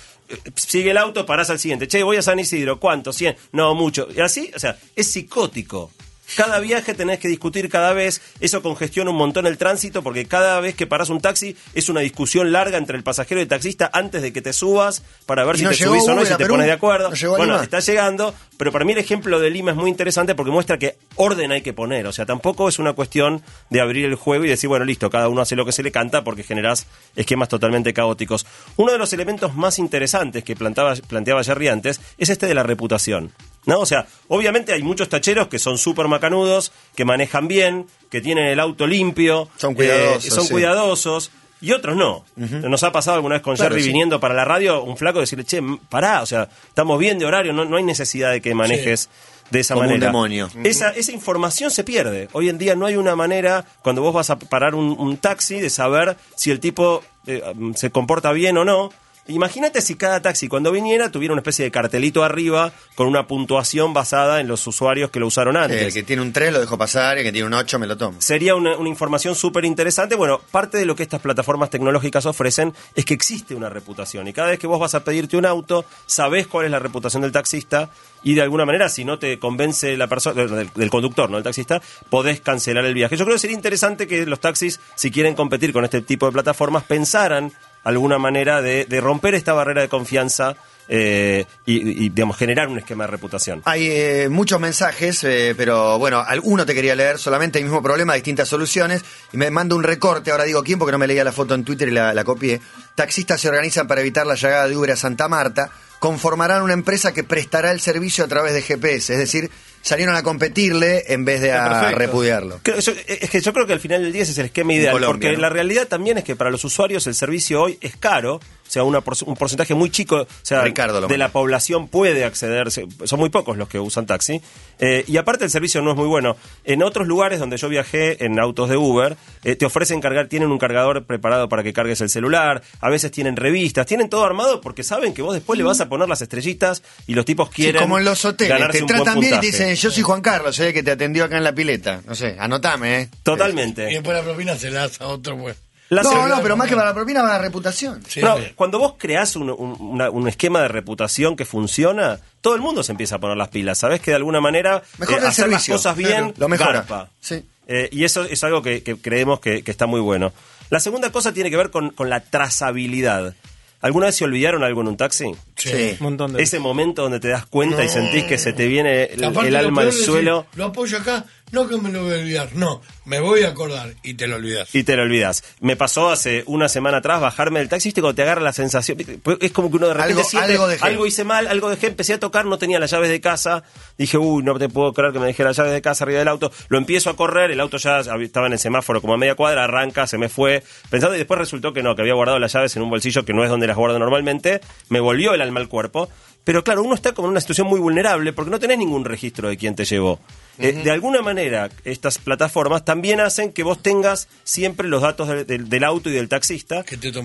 [0.55, 3.12] Sigue el auto, parás al siguiente, che, voy a San Isidro, ¿cuánto?
[3.12, 4.08] 100, no, mucho.
[4.15, 5.91] Y así, o sea, es psicótico.
[6.35, 10.59] Cada viaje tenés que discutir cada vez, eso congestiona un montón el tránsito porque cada
[10.59, 13.89] vez que parás un taxi es una discusión larga entre el pasajero y el taxista
[13.93, 16.31] antes de que te subas para ver ¿Y si no te subís o no si
[16.31, 16.53] te Perú?
[16.53, 17.09] pones de acuerdo.
[17.09, 20.51] ¿No bueno, está llegando, pero para mí el ejemplo de Lima es muy interesante porque
[20.51, 24.15] muestra que orden hay que poner, o sea, tampoco es una cuestión de abrir el
[24.15, 26.87] juego y decir, bueno, listo, cada uno hace lo que se le canta porque generás
[27.15, 28.45] esquemas totalmente caóticos.
[28.77, 32.63] Uno de los elementos más interesantes que plantaba, planteaba Jerry antes es este de la
[32.63, 33.31] reputación.
[33.65, 33.80] ¿No?
[33.82, 38.48] O sea, obviamente hay muchos tacheros que son súper macanudos, que manejan bien, que tienen
[38.48, 40.52] el auto limpio, Son cuidadosos, eh, son sí.
[40.52, 42.24] cuidadosos, y otros no.
[42.38, 43.89] Nos ha pasado alguna vez con Claro, Jerry sí.
[43.89, 47.52] viniendo para la radio, un flaco decirle, che, pará, o sea, estamos bien de horario,
[47.52, 49.10] no, no hay necesidad de que manejes
[49.52, 50.08] de esa Como un manera.
[50.08, 50.50] demonio.
[50.63, 52.30] Esa, esa información se pierde.
[52.32, 55.60] Hoy en día no hay una manera, cuando vos vas a parar un, un taxi,
[55.60, 57.43] de saber si el tipo eh,
[57.76, 58.91] se comporta bien o no.
[59.29, 63.93] Imagínate si cada taxi cuando viniera tuviera una especie de cartelito arriba con una puntuación
[63.93, 66.77] basada en los usuarios que lo usaron antes El que tiene un 3 lo dejo
[66.77, 68.19] pasar y el que tiene un 8 me lo tomo.
[68.19, 70.15] sería una, una información súper interesante.
[70.15, 74.27] Bueno, parte de lo que estas plataformas tecnológicas ofrecen es que existe una reputación.
[74.27, 77.21] Y cada vez que vos vas a pedirte un auto, sabés cuál es la reputación
[77.21, 77.89] del taxista
[78.23, 81.43] y de alguna manera, si no te convence la persona, del, del conductor, no del
[81.43, 83.15] taxista, podés cancelar el viaje.
[83.15, 86.31] Yo creo que sería interesante que los taxis, si quieren competir con este tipo de
[86.31, 87.53] plataformas, pensaran
[87.89, 90.56] alguna manera de, romper esta barrera de confianza
[90.88, 93.62] eh, y, digamos, generar un esquema de reputación.
[93.65, 98.15] Hay eh, muchos mensajes, eh, pero bueno, alguno te quería leer, solamente el mismo problema,
[98.15, 99.04] distintas soluciones.
[99.32, 101.63] Y me manda un recorte, ahora digo quién, porque no me leía la foto en
[101.63, 102.60] Twitter y la, la copié.
[102.95, 105.69] Taxistas se organizan para evitar la llegada de Uber a Santa Marta.
[105.99, 109.13] Conformarán una empresa que prestará el servicio a través de GPS.
[109.13, 112.59] Es decir, salieron a competirle en vez de a repudiarlo.
[112.63, 114.93] Yo- es que yo creo que al final del día ese es el esquema ideal,
[114.93, 115.41] Colombia, porque ¿no?
[115.41, 118.39] la realidad también es que para los usuarios el servicio hoy es caro,
[118.69, 121.88] o sea, una por- un porcentaje muy chico o sea, Ricardo lo de la población
[121.88, 124.39] puede acceder, son muy pocos los que usan taxi,
[124.77, 126.38] eh, y aparte el servicio no es muy bueno.
[126.63, 130.51] En otros lugares donde yo viajé en autos de Uber, eh, te ofrecen cargar, tienen
[130.51, 134.62] un cargador preparado para que cargues el celular, a veces tienen revistas, tienen todo armado
[134.62, 137.63] porque saben que vos después le vas a poner las estrellitas y los tipos Sí,
[137.63, 140.60] quieren como en los hoteles, te tratan bien y te dicen, yo soy Juan Carlos,
[140.60, 142.01] eh, que te atendió acá en la pileta.
[142.05, 143.10] No sé, anotame, ¿eh?
[143.23, 143.89] Totalmente.
[143.89, 145.58] Y después la propina se la hace a otro, pues.
[145.89, 148.04] La no, no, pero más que para la propina va la reputación.
[148.08, 148.28] Sí, sí.
[148.56, 152.84] cuando vos creás un, un- una- un esquema de reputación que funciona, todo el mundo
[152.84, 153.80] se empieza a poner las pilas.
[153.80, 156.71] Sabés que de alguna manera Mejor eh, hacer servicio, las cosas bien claro, lo mejora.
[156.73, 157.10] garpa.
[157.19, 157.43] Sí.
[157.67, 160.32] Eh, y eso es algo que, que creemos que, que está muy bueno.
[160.69, 163.34] La segunda cosa tiene que ver con, con la trazabilidad.
[163.82, 165.32] ¿Alguna vez se olvidaron algo en un taxi?
[165.60, 165.98] Sí.
[166.00, 169.04] Un montón de Ese momento donde te das cuenta y sentís que se te viene
[169.06, 169.24] el,
[169.56, 170.45] alma al decir, suelo.
[170.56, 173.93] Lo apoyo acá, no que me lo voy a olvidar, no, me voy a acordar
[174.04, 174.74] y te lo olvidas.
[174.74, 175.43] Y te lo olvidas.
[175.60, 177.91] Me pasó hace una semana atrás bajarme del taxi.
[177.91, 178.98] Cuando te agarra la sensación.
[179.24, 180.86] Pues Es como que uno de repente Algo- siente, algo dejé.
[180.86, 183.63] algo hice mal, algo dejé, empecé a tocar, no tenía las llaves de casa.
[183.98, 186.28] Dije, uy, no te puedo creer que me dejé las llaves de casa arriba del
[186.28, 186.52] auto.
[186.69, 189.63] Lo empiezo a correr, el auto ya estaba en el semáforo como a media cuadra,
[189.63, 190.63] arranca, se me fue.
[190.89, 193.34] Pensando y después resultó que no, que había guardado las llaves en un bolsillo que
[193.34, 194.62] no es donde las guardo normalmente.
[194.89, 196.09] Me volvió el alma al cuerpo.
[196.43, 199.49] Pero claro, uno está como en una situación muy vulnerable porque no tenés ningún registro
[199.49, 200.19] de quién te llevó.
[200.57, 205.45] Eh, de alguna manera, estas plataformas también hacen que vos tengas siempre los datos del-
[205.45, 206.83] del- del auto y del taxista.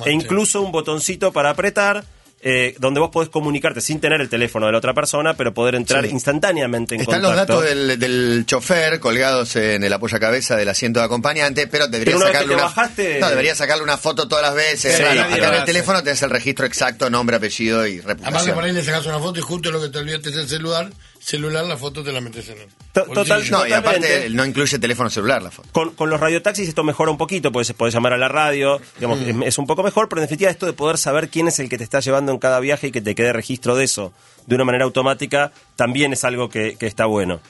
[0.08, 2.04] E incluso un botoncito para apretar.
[2.46, 5.74] Eh, donde vos podés comunicarte sin tener el teléfono de la otra persona, pero poder
[5.76, 6.10] entrar Sí.
[6.12, 7.54] instantáneamente en Están contacto.
[7.54, 12.16] los datos del, del chofer colgados en el apoyacabeza del asiento de acompañante, pero deberías
[12.18, 14.94] Pero una sacarle una, bajaste- no, deberías sacarle una foto todas las veces.
[14.96, 18.08] Sí, Acá nadie en el teléfono tenés el registro exacto, nombre, apellido y Además que
[18.24, 18.54] reputación.
[18.54, 20.90] por ahí le sacas una foto y justo lo que te olvidaste es el celular,
[21.24, 25.08] celular la foto te la metes en el total- No, y aparte no incluye teléfono
[25.08, 25.68] celular la foto.
[25.72, 29.20] Con, con los radiotaxis esto mejora un poquito, pues podés llamar a la radio, digamos,
[29.20, 29.42] Mm.
[29.42, 31.68] es, es un poco mejor, pero en definitiva esto de poder saber quién es el
[31.68, 34.12] que te está llevando en cada viaje y que te quede registro de eso
[34.46, 37.40] de una manera automática, también es algo que, que está bueno.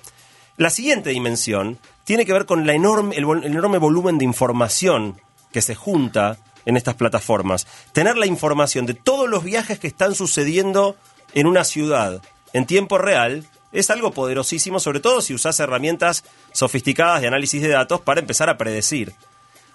[0.56, 5.20] La siguiente dimensión tiene que ver con la enorme, el enorme volumen de información
[5.52, 7.66] que se junta en estas plataformas.
[7.92, 10.96] Tener la información de todos los viajes que están sucediendo
[11.34, 17.20] en una ciudad en tiempo real es algo poderosísimo, sobre todo si usás herramientas sofisticadas
[17.20, 19.12] de análisis de datos para empezar a predecir.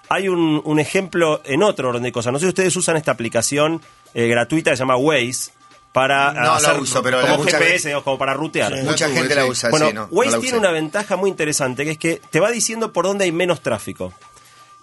[0.07, 2.33] Hay un, un ejemplo en otro orden de cosas.
[2.33, 3.81] No sé si ustedes usan esta aplicación
[4.15, 5.51] eh, gratuita que se llama Waze
[5.91, 8.73] para No la hacer uso, pero como GPS, o como para rutear.
[8.75, 8.83] Sí.
[8.83, 11.83] Mucha gente la usa, Bueno, sí, no, no Waze la tiene una ventaja muy interesante,
[11.83, 14.13] que es que te va diciendo por dónde hay menos tráfico.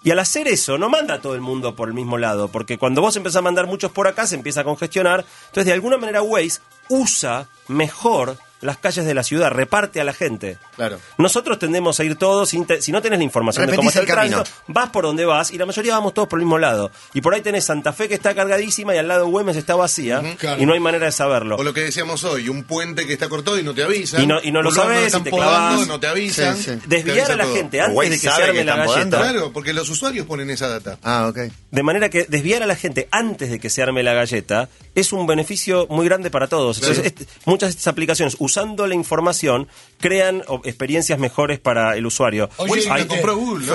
[0.03, 2.77] Y al hacer eso, no manda a todo el mundo por el mismo lado, porque
[2.77, 5.25] cuando vos empezás a mandar muchos por acá, se empieza a congestionar.
[5.47, 10.13] Entonces, de alguna manera, Waze usa mejor las calles de la ciudad, reparte a la
[10.13, 10.57] gente.
[10.75, 10.99] Claro.
[11.17, 14.01] Nosotros tendemos a ir todos, sin te- si no tenés la información de cómo Repetís
[14.09, 16.45] está el el tránsito, vas por donde vas y la mayoría vamos todos por el
[16.45, 16.91] mismo lado.
[17.13, 20.21] Y por ahí tenés Santa Fe que está cargadísima y al lado Güemes está vacía
[20.39, 20.61] claro.
[20.61, 21.55] y no hay manera de saberlo.
[21.57, 24.21] O lo que decíamos hoy, un puente que está cortado y no te avisan.
[24.23, 25.87] Y no- y no lo están y te podando, clavás.
[25.87, 26.55] no te avisan.
[26.57, 26.71] Sí, sí.
[26.77, 27.55] te Desviar avisa a la todo.
[27.55, 28.87] gente antes Waze de que se arme que la galleta.
[28.93, 29.17] podando.
[29.17, 30.97] Claro, porque los usuarios ponen esa data.
[31.03, 31.37] Ah, ok.
[31.71, 35.13] De manera que desviar a la gente antes de que se arme la galleta es
[35.13, 36.79] un beneficio muy grande para todos.
[36.79, 39.67] Entonces, este- muchas de estas aplicaciones, usando la información,
[39.99, 42.49] crean experiencias mejores para el usuario.
[42.57, 43.65] Waze la compró Google.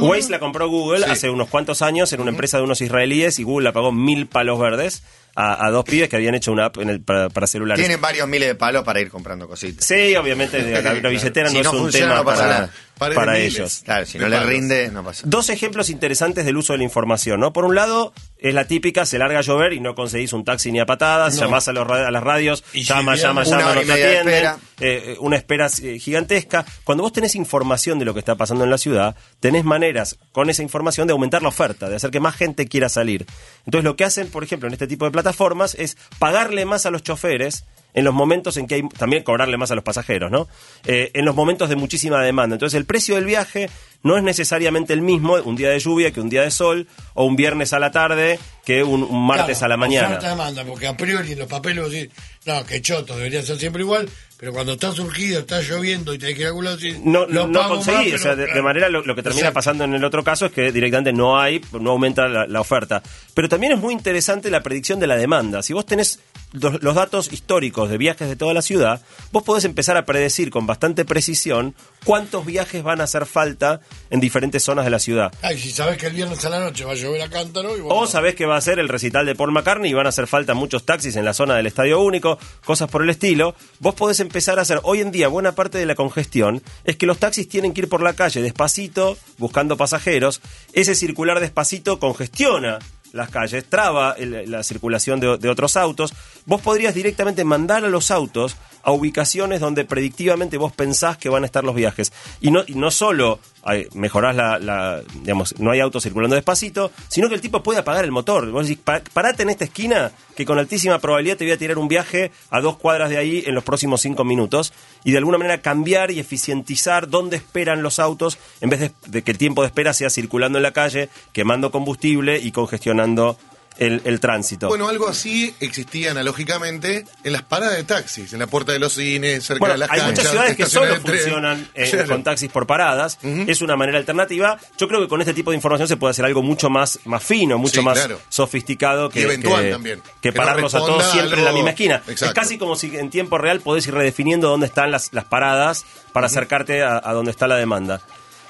[0.00, 1.10] Waze la compró Google Sí.
[1.10, 4.26] hace unos cuantos años en una empresa de unos israelíes y Google la pagó mil
[4.26, 5.02] palos verdes
[5.40, 7.80] a, a dos pibes que habían hecho una app en el- para, para celulares.
[7.80, 9.84] Tienen varios miles de palos para ir comprando cositas.
[9.84, 12.54] Sí, obviamente la, la billetera Si no, no es un funciona, tema no pasa para,
[12.54, 12.70] nada.
[12.98, 13.54] Pares para de miles.
[13.54, 13.80] ellos.
[13.84, 15.22] Claro, si no le rinde, no pasa.
[15.24, 17.52] Dos ejemplos interesantes del uso de la información, ¿no?
[17.52, 20.72] Por un lado, es la típica, se larga a llover y no conseguís un taxi
[20.72, 21.42] ni a patadas, No.
[21.42, 24.58] llamás a, los a las radios, Y llama, si llama, llama, no te atienden, espera.
[24.80, 26.64] eh, eh, una espera eh, gigantesca.
[26.82, 30.50] Cuando vos tenés información de lo que está pasando en la ciudad, tenés maneras con
[30.50, 33.26] esa información de aumentar la oferta, de hacer que más gente quiera salir.
[33.68, 36.90] Entonces lo que hacen, por ejemplo, en este tipo de plataformas es pagarle más a
[36.90, 40.48] los choferes en los momentos en que hay, también cobrarle más a los pasajeros, ¿no?
[40.86, 42.54] Eh, en los momentos de muchísima demanda.
[42.54, 43.68] Entonces el precio del viaje
[44.02, 47.24] no es necesariamente el mismo un día de lluvia que un día de sol, o
[47.24, 50.18] un viernes a la tarde que un, un martes Claro, a la mañana.
[50.18, 52.10] demanda, porque a priori en los papeles vos decís,
[52.46, 56.36] no, que choto, debería ser siempre igual, pero cuando está surgido, está lloviendo y tenés
[56.36, 58.88] que ir a algún lado, decís, no, lo no conseguí, más, o sea, de, manera
[58.88, 59.54] lo, lo que termina Exacto.
[59.54, 63.02] pasando en el otro caso es que directamente no hay, no aumenta la, la oferta.
[63.34, 65.62] Pero también es muy interesante la predicción de la demanda.
[65.62, 66.20] Si vos tenés
[66.52, 70.50] los, los datos históricos de viajes de toda la ciudad, vos podés empezar a predecir
[70.50, 73.80] con bastante precisión cuántos viajes van a hacer falta
[74.10, 75.32] en diferentes zonas de la ciudad.
[75.42, 77.80] Ay, si sabes que el viernes a la noche va a llover a cántaro y
[77.84, 80.26] O sabés que va a ser el recital de Paul McCartney y van a hacer
[80.26, 83.54] falta muchos taxis en la zona del Estadio Único, cosas por el estilo.
[83.80, 87.06] Vos podés empezar a hacer, hoy en día, buena parte de la congestión es que
[87.06, 90.40] los taxis tienen que ir por la calle despacito, buscando pasajeros.
[90.72, 92.78] Ese circular despacito congestiona
[93.18, 96.14] las calles, traba el- la circulación de, de otros autos.
[96.46, 101.42] Vos podrías directamente mandar a los autos a ubicaciones donde predictivamente vos pensás que van
[101.42, 102.12] a estar los viajes.
[102.40, 107.34] Y no, no solo hay- mejorás la, digamos, no hay autos circulando despacito, sino que
[107.34, 108.50] el tipo puede apagar el motor.
[108.50, 111.76] Vos decís, "Pa- parate en esta esquina, que con altísima probabilidad te voy a tirar
[111.78, 114.72] un viaje a dos cuadras de ahí en los próximos cinco minutos,
[115.04, 119.30] y de alguna manera cambiar y eficientizar dónde esperan los autos, en vez de que
[119.32, 123.36] el tiempo de espera sea circulando en la calle, quemando combustible y congestionando
[123.78, 124.68] el, el tránsito.
[124.68, 128.92] Bueno, algo así existía analógicamente en las paradas de taxis, en la puerta de los
[128.94, 130.16] cines, cerca Bueno, de las hay canchas.
[130.18, 132.08] muchas ciudades que solo funcionan eh, Claro.
[132.08, 133.18] con taxis por paradas.
[133.22, 134.58] Es una manera alternativa.
[134.76, 137.22] Yo creo que con este tipo de información se puede hacer algo mucho más, más
[137.22, 138.20] fino, mucho Sí, más claro.
[138.28, 139.38] sofisticado que, que-
[139.70, 140.02] también.
[140.20, 142.02] que Que no pararlos a todos siempre en la misma esquina.
[142.06, 145.84] Es casi como si en tiempo real podés ir redefiniendo dónde están las, las paradas
[146.12, 148.00] para acercarte a, a donde está la demanda.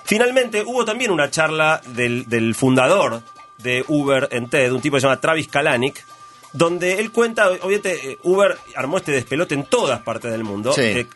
[0.04, 3.22] Finalmente, hubo también una charla del, del fundador
[3.58, 6.04] de Uber en TED, un tipo que se llama Travis Kalanick,
[6.52, 10.72] donde él cuenta, obviamente, eh, Uber armó este despelote en todas partes del mundo.
[10.72, 11.06] Sí.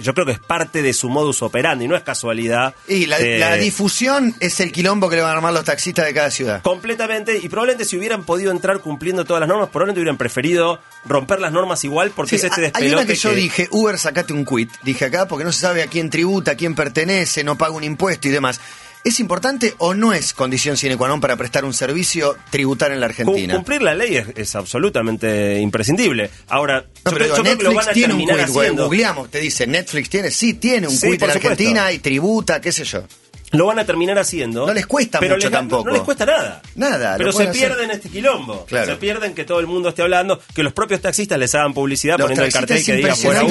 [0.00, 2.74] Yo creo que es parte de su modus operandi, no es casualidad.
[2.86, 6.04] Y la, Eh, la difusión es el quilombo que le van a armar los taxistas
[6.04, 6.60] de cada ciudad.
[6.60, 11.40] Completamente, y probablemente si hubieran podido entrar cumpliendo todas las normas, probablemente hubieran preferido romper
[11.40, 12.94] las normas igual porque Sí, es este hay despelote.
[12.96, 14.70] una que yo dije, Uber, sacate un quit.
[14.82, 17.84] Dije acá porque no se sabe a quién tributa, a quién pertenece, no paga un
[17.84, 18.60] impuesto y demás.
[19.02, 23.00] ¿Es importante o no es condición sine qua non para prestar un servicio tributar en
[23.00, 23.54] la Argentina?
[23.54, 26.28] Cumplir la ley es, es absolutamente imprescindible.
[26.48, 28.18] Ahora, No, yo, pero creo, digo, yo creo que lo van Netflix a tiene un
[28.20, 28.66] terminar quit, güey.
[28.66, 28.84] haciendo.
[28.84, 31.34] Googleamos, te dice, Netflix tiene, sí, tiene un Sí, quit en la.
[31.34, 33.04] Argentina y tributa, qué sé yo.
[33.52, 34.64] Lo van a terminar haciendo.
[34.66, 35.84] No les cuesta pero mucho les tampoco.
[35.88, 36.62] No les cuesta nada.
[36.76, 37.52] Nada, lo Pero se hacer.
[37.54, 38.64] pierden este quilombo.
[38.66, 38.86] Claro.
[38.92, 42.16] Se pierden que todo el mundo esté hablando, que los propios taxistas les hagan publicidad
[42.18, 43.42] Los poniendo el cartel que diga fuera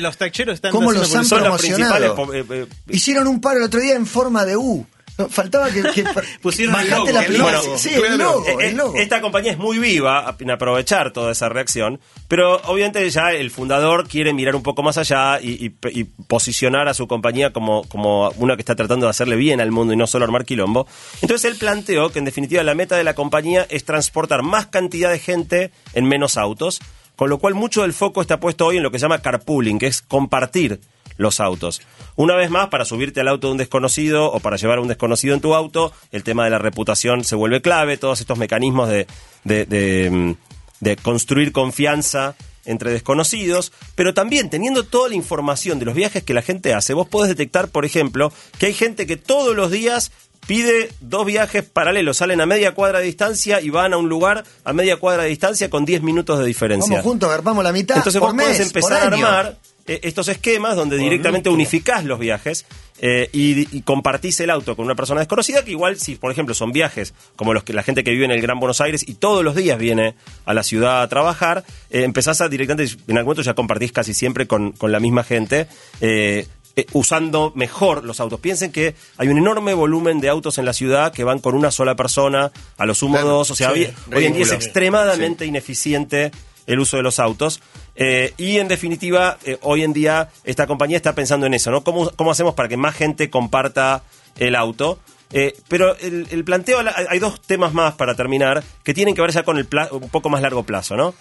[0.00, 2.14] los tacheros están ¿Cómo los han Son los promocionado?
[2.14, 2.44] principales.
[2.46, 4.86] po- eh, eh, Hicieron un paro el otro día en forma de U.
[5.18, 6.04] No, faltaba que, que
[6.40, 7.76] Pusieron el bajaste logo, la el logo.
[7.78, 8.06] Sí, Claro.
[8.06, 8.94] el logo, Eh, eh, el logo.
[8.96, 14.06] Esta compañía es muy viva en aprovechar toda esa reacción, pero obviamente ya el fundador
[14.08, 18.30] quiere mirar un poco más allá y, y- y posicionar a su compañía como, como
[18.36, 20.86] una que está tratando de hacerle bien al mundo y no solo armar quilombo.
[21.20, 25.10] Entonces él planteó que en definitiva la meta de la compañía es transportar más cantidad
[25.10, 26.80] de gente en menos autos,
[27.16, 29.80] con lo cual mucho del foco está puesto hoy en lo que se llama carpooling,
[29.80, 30.78] que es compartir
[31.18, 31.82] los autos.
[32.16, 34.88] Una vez más, para subirte al auto de un desconocido o para llevar a un
[34.88, 38.88] desconocido en tu auto, el tema de la reputación se vuelve clave, todos estos mecanismos
[38.88, 39.06] de,
[39.44, 40.34] de, de, mm,
[40.80, 46.34] de construir confianza entre desconocidos, pero también teniendo toda la información de los viajes que
[46.34, 50.12] la gente hace, vos podés detectar, por ejemplo, que hay gente que todos los días
[50.46, 54.44] pide dos viajes paralelos, salen a media cuadra de distancia y van a un lugar
[54.64, 56.96] a media cuadra de distancia con 10 minutos de diferencia.
[56.96, 57.96] Vamos juntos, agarpamos la mitad.
[57.96, 59.58] Entonces por vos podés empezar por a armar
[59.88, 62.66] estos esquemas donde directamente unificás los viajes
[63.00, 66.54] eh, y, y compartís el auto con una persona desconocida que igual si por ejemplo
[66.54, 69.14] son viajes como los que la gente que vive en el Gran Buenos Aires y
[69.14, 70.14] todos los días viene
[70.44, 74.14] a la ciudad a trabajar eh, empezás a directamente en algún momento ya compartís casi
[74.14, 75.68] siempre con, con la misma gente
[76.00, 76.46] eh,
[76.78, 78.38] eh, usando mejor los autos.
[78.38, 81.72] Piensen que hay un enorme volumen de autos en la ciudad que van con una
[81.72, 84.52] sola persona, a lo sumo Claro, dos, o sea, sí, hoy, hoy en día es
[84.52, 86.30] extremadamente ineficiente
[86.68, 87.60] el uso de los autos.
[87.96, 91.82] Eh, y en definitiva, eh, hoy en día esta compañía está pensando en eso, ¿no?
[91.82, 94.04] ¿Cómo, cómo hacemos para que más gente comparta
[94.36, 95.00] el auto?
[95.32, 99.42] Eh, pero el, planteo, hay dos temas más para terminar que tienen que ver ya
[99.42, 101.12] con el pla- un poco más largo plazo, ¿no?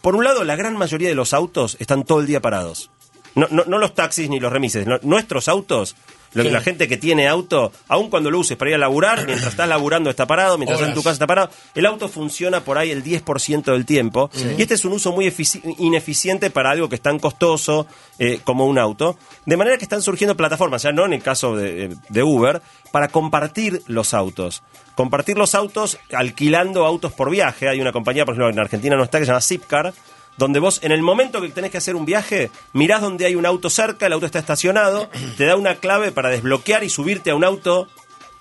[0.00, 2.90] Por un lado, la gran mayoría de los autos están todo el día parados.
[3.36, 4.84] No, no, los taxis ni los remises.
[5.02, 5.94] nuestros autos,
[6.34, 9.48] lo- la gente que tiene auto, aun cuando lo uses para ir a laburar, mientras
[9.50, 12.78] estás laburando está parado, mientras estás en tu casa está parado, el auto funciona por
[12.78, 14.30] ahí el 10% del tiempo.
[14.56, 17.86] Y este es un uso muy efici- ineficiente para algo que es tan costoso
[18.18, 19.18] eh, como un auto.
[19.46, 22.60] De manera que están surgiendo plataformas, ya no en el caso de, de Uber,
[22.92, 24.62] para compartir los autos.
[24.94, 27.68] Compartir los autos alquilando autos por viaje.
[27.68, 29.94] Hay una compañía, por ejemplo, en Argentina no está, que se llama Zipcar,
[30.40, 33.44] donde vos en el momento que tenés que hacer un viaje, mirás donde hay un
[33.46, 37.34] auto cerca, el auto está estacionado, te da una clave para desbloquear y subirte a
[37.34, 37.88] un auto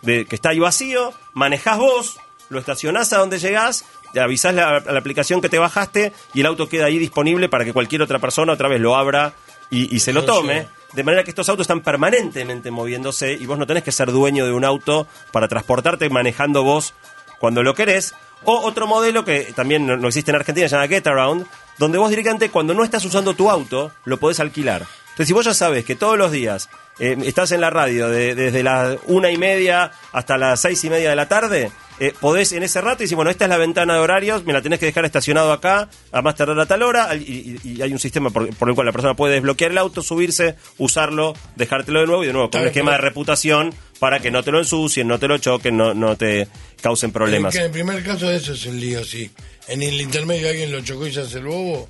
[0.02, 3.84] de, que está ahí vacío, manejás vos, lo estacionás a donde llegás,
[4.14, 7.50] te avisás la- a la aplicación que te bajaste y el auto queda ahí disponible
[7.50, 9.34] para que cualquier otra persona otra vez lo abra
[9.70, 10.68] y, y se lo tome.
[10.94, 14.46] De manera que estos autos están permanentemente moviéndose y vos no tenés que ser dueño
[14.46, 16.96] de un auto para transportarte manejando vos
[17.40, 18.16] cuando lo querés.
[18.46, 21.46] O otro modelo que también no, no existe en Argentina, se llama Get Around,
[21.80, 24.82] donde vos directamente cuando no estás usando tu auto, lo podés alquilar.
[25.10, 26.70] Entonces, si vos ya sabes que todos los días
[27.00, 30.90] eh, estás en la radio de- desde las una y media hasta las seis y
[30.90, 33.94] media de la tarde, eh, podés en ese rato decir, bueno, esta es la ventana
[33.96, 37.16] de horarios, me la tenés que dejar estacionado acá a más tardar a tal hora,
[37.16, 39.78] y, y- y hay un sistema por, por el cual la persona puede desbloquear el
[39.78, 44.20] auto, subirse, usarlo, dejártelo de nuevo y de nuevo con un esquema de reputación para
[44.20, 46.48] que no te lo ensucien, no te lo choquen, no, no te
[46.82, 47.54] causen problemas.
[47.54, 49.30] Que en el primer caso de eso es el lío, sí.
[49.68, 51.90] En el intermedio alguien lo chocó y se hace el bobo.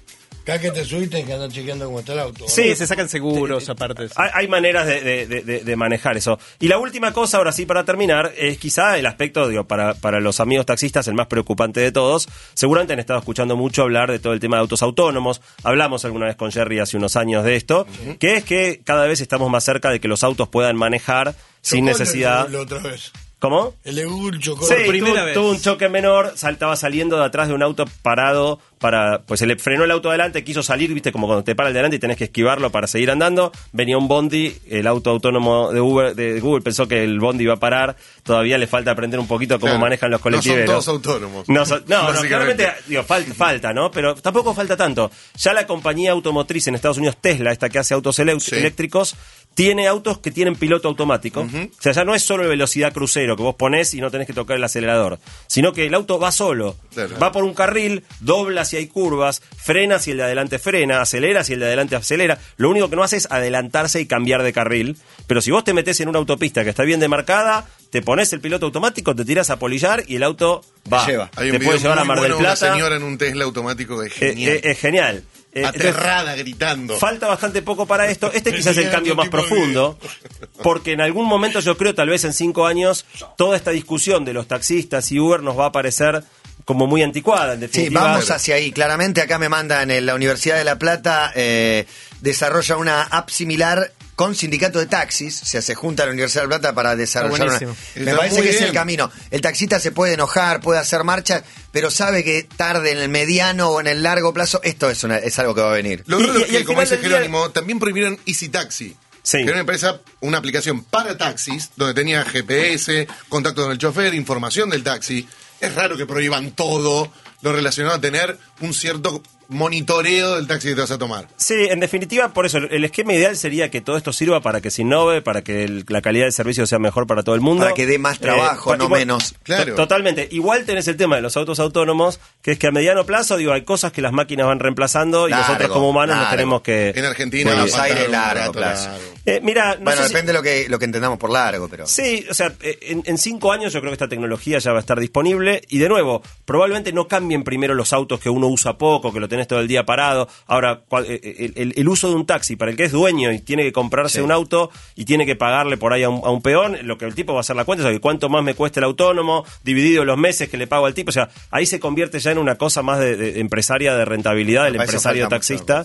[0.49, 2.43] Cada que te subiste que andar chequeando cómo está el auto.
[2.45, 2.49] ¿no?
[2.49, 4.07] Sí, se sacan seguros aparte.
[4.07, 4.13] sí.
[4.17, 6.39] Hay, hay maneras de, de- de- de- de manejar eso.
[6.59, 10.19] Y la última cosa, ahora sí, para terminar, es quizá el aspecto, digo, para, para
[10.19, 12.27] los amigos taxistas, el más preocupante de todos.
[12.53, 15.41] Seguramente han estado escuchando mucho hablar de todo el tema de autos autónomos.
[15.63, 17.85] Hablamos alguna vez con Jerry hace unos años de esto,
[18.19, 21.85] que es que cada vez estamos más cerca de que los autos puedan manejar sin
[21.85, 22.53] necesidad.
[22.55, 23.11] Otra vez.
[23.39, 23.73] ¿Cómo?
[23.85, 24.65] El de Google chocó.
[24.65, 25.33] Sí, primera tuvo, vez.
[25.33, 29.47] tuvo un choque menor, saltaba saliendo de atrás de un auto parado para, pues se
[29.47, 31.99] le frenó el auto adelante, quiso salir, viste, como cuando te para el delante y
[31.99, 36.39] tenés que esquivarlo para seguir andando, venía un bondi, el auto autónomo de Uber, de
[36.41, 39.71] Google pensó que el bondi iba a parar, todavía le falta aprender un poquito cómo
[39.71, 39.79] Claro.
[39.81, 41.47] manejan los No son todos autónomos.
[41.47, 43.89] No, son- no, no, claramente, digo, falta, falta, ¿no?
[43.91, 45.11] Pero tampoco falta tanto.
[45.37, 48.21] Ya la compañía automotriz en Estados Unidos, Tesla, esta que hace autos Sí.
[48.55, 49.15] eléctricos,
[49.59, 51.41] tiene autos que tienen piloto automático.
[51.41, 54.31] O sea, ya no es solo velocidad crucero que vos ponés y no tenés que
[54.31, 56.77] tocar el acelerador, sino que el auto va solo.
[56.93, 57.19] Claro.
[57.21, 61.43] Va por un carril, dobla si hay curvas, frena si el de adelante frena, acelera
[61.43, 62.39] si el de adelante acelera.
[62.55, 64.97] Lo único que no hace es adelantarse y cambiar de carril.
[65.27, 68.39] Pero si vos te metés en una autopista que está bien demarcada, te pones el
[68.39, 71.05] piloto automático, te tiras a polillar y el auto va.
[71.05, 71.29] lleva.
[71.35, 73.17] Hay un Te video puede llevar a Mar bueno del de una señora en un
[73.17, 74.53] Tesla automático es Eh, genial.
[74.53, 75.23] eh, es genial.
[75.51, 76.97] Eh, entonces, Aterrada, gritando.
[76.97, 78.31] Falta bastante poco para esto.
[78.31, 79.97] Este quizás es el cambio más profundo,
[80.63, 84.33] porque en algún momento yo creo, tal vez en cinco años, toda esta discusión de
[84.33, 86.23] los taxistas y Uber nos va a parecer
[86.65, 88.01] como muy anticuada, en Sí, definitiva.
[88.03, 88.71] vamos hacia ahí.
[88.71, 91.85] Claramente acá me mandan en la Universidad de La Plata, eh,
[92.21, 95.41] desarrolla una app similar con sindicato de taxis.
[95.41, 97.59] O sea, se junta la Universidad de La Plata para desarrollar una...
[97.59, 99.09] Me Está parece que es el camino.
[99.31, 101.41] El taxista se puede enojar, puede hacer marcha,
[101.71, 105.17] pero sabe que tarde en el mediano o en el largo plazo, esto es, una,
[105.19, 106.03] es algo que va a venir.
[106.05, 108.95] Lo otro Y- es que, como dice día- Jerónimo, también prohibieron Easy Taxi.
[109.21, 109.37] Sí.
[109.37, 114.13] Que era una empresa, una aplicación para taxis, donde tenía GPS, contacto con el chofer,
[114.15, 115.27] información del taxi.
[115.59, 120.75] Es raro que prohíban todo lo relacionado a tener un cierto monitoreo del taxi que
[120.75, 121.27] te vas a tomar.
[121.35, 124.69] Sí, en definitiva, por eso, el esquema ideal sería que todo esto sirva para que
[124.69, 127.63] se innove, para que el- la calidad del servicio sea mejor para todo el mundo.
[127.63, 129.33] Para que dé más trabajo, pa- no menos.
[129.43, 129.71] Claro.
[129.73, 130.27] To- Totalmente.
[130.31, 133.51] Igual tenés el tema de los autos autónomos, que es que a mediano plazo, digo,
[133.53, 136.93] hay cosas que las máquinas van reemplazando y Largo, nosotros como humanos nos tenemos que...
[136.95, 138.89] En Argentina Buenos Aires, largo rato plazo.
[138.89, 139.03] largo.
[139.25, 141.67] Eh, mira, no bueno, sé si- depende de lo que, lo que entendamos por largo,
[141.67, 141.87] pero...
[141.87, 144.77] Sí, o sea, eh, en, en cinco años yo creo que esta tecnología ya va
[144.77, 148.47] a estar disponible y de nuevo, probablemente no cambie cambien primero los autos que uno
[148.49, 150.27] usa poco, que lo tenés todo el día parado.
[150.47, 153.31] Ahora, cual- eh, el, el- el uso de un taxi, para el que es dueño
[153.31, 154.21] y tiene que comprarse Sí.
[154.21, 157.05] un auto y tiene que pagarle por ahí a un, a un peón, lo que
[157.05, 159.45] el tipo va a hacer la cuenta es que cuánto más me cuesta el autónomo,
[159.63, 161.09] dividido los meses que le pago al tipo.
[161.09, 164.65] O sea, ahí se convierte ya en una cosa más de, de empresaria de rentabilidad
[164.65, 165.83] del empresario taxista.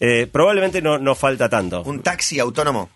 [0.00, 1.82] Eh, probablemente no, no falta tanto.
[1.84, 2.90] Un taxi autónomo.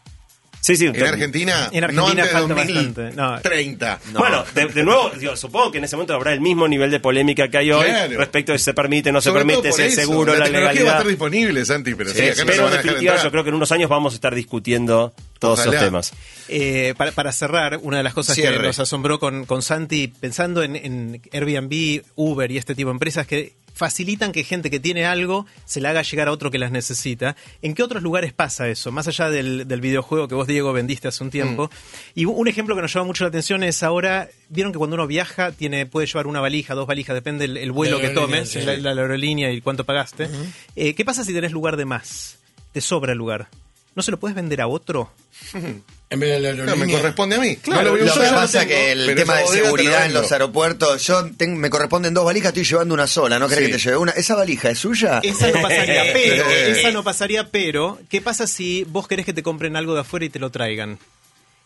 [0.67, 0.87] Sí, sí.
[0.87, 3.17] En Argentina, En no Argentina antes de falta 2030.
[3.23, 4.19] bastante, no.
[4.19, 6.99] Bueno, de, de nuevo, digo, supongo que en ese momento habrá el mismo nivel de
[6.99, 8.19] polémica que hay hoy Claro.
[8.19, 10.59] respecto de si se permite, no se Sobre todo permite, si es seguro, la, tecnología
[10.65, 10.93] va a legalidad.
[10.97, 13.13] estar disponible, Santi, pero sí, Sí, acá no se pero van en a dejar definitiva
[13.13, 13.25] entrar.
[13.27, 15.77] yo creo que en unos años vamos a estar discutiendo todos Ojalá.
[15.77, 16.13] esos temas.
[16.49, 18.57] Eh, para, para cerrar, una de las cosas Cierre.
[18.57, 22.93] que nos asombró con, con Santi, pensando en, en Airbnb, Uber y este tipo de
[22.95, 26.59] empresas que facilitan que gente que tiene algo se la haga llegar a otro que
[26.59, 27.37] las necesita.
[27.61, 28.91] ¿En qué otros lugares pasa eso?
[28.91, 31.71] Más allá del, del videojuego que vos, Diego, vendiste hace un tiempo.
[32.15, 35.07] Y un ejemplo que nos llama mucho la atención es ahora, vieron que cuando uno
[35.07, 38.63] viaja tiene puede llevar una valija, dos valijas, depende el, el vuelo que tomes, sí.
[38.63, 40.29] la, la aerolínea y cuánto pagaste.
[40.75, 42.39] Eh, ¿Qué pasa si tenés lugar de más?
[42.73, 43.49] Te sobra el lugar.
[43.97, 45.11] ¿No se lo puedes vender a otro?
[46.09, 47.57] En vez de la No, me corresponde a mí.
[47.57, 51.05] Claro, no lo lo que pasa tengo, que el tema de seguridad en los aeropuertos,
[51.05, 53.71] yo ten- me corresponden dos valijas, estoy llevando una sola, ¿no querés Sí.
[53.73, 54.13] que te lleve una?
[54.13, 55.19] ¿Esa valija es suya?
[55.25, 56.71] Esa no pasaría, pero, Eh.
[56.79, 60.25] esa no pasaría, pero, ¿qué pasa si vos querés que te compren algo de afuera
[60.27, 61.01] y te lo traigan?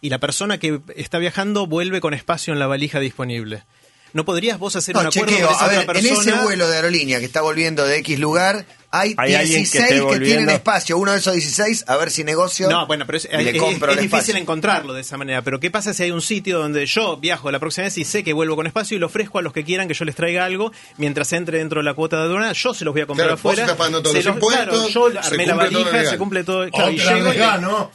[0.01, 3.65] Y la persona que está viajando vuelve con espacio en la valija disponible.
[4.15, 6.35] ¿No podrías vos hacer un No, acuerdo chequeo, con esa a ver, otra en persona?
[6.37, 9.85] ese vuelo de aerolínea que está volviendo de X lugar, hay, Hay alguien que 16
[10.01, 10.99] esté que, tienen espacio.
[10.99, 12.69] Uno de esos 16, a ver si negocio.
[12.69, 15.43] No, bueno, pero es, y le es- compro es difícil encontrarlo de esa manera.
[15.43, 18.25] Pero ¿qué pasa si hay un sitio donde yo viajo la próxima vez y sé
[18.25, 20.45] que vuelvo con espacio y le ofrezco a los que quieran que yo les traiga
[20.45, 22.53] algo mientras entre dentro de la cuota de aduana?
[22.53, 23.63] Yo se los voy a comprar Claro, vos afuera.
[23.63, 26.11] estás pagando todos se los impuestos, Claro, se yo armé la cumple todo lo valija,
[26.11, 26.71] se cumple todo.
[26.71, 27.91] Claro, y Otra llego vez, ¿no?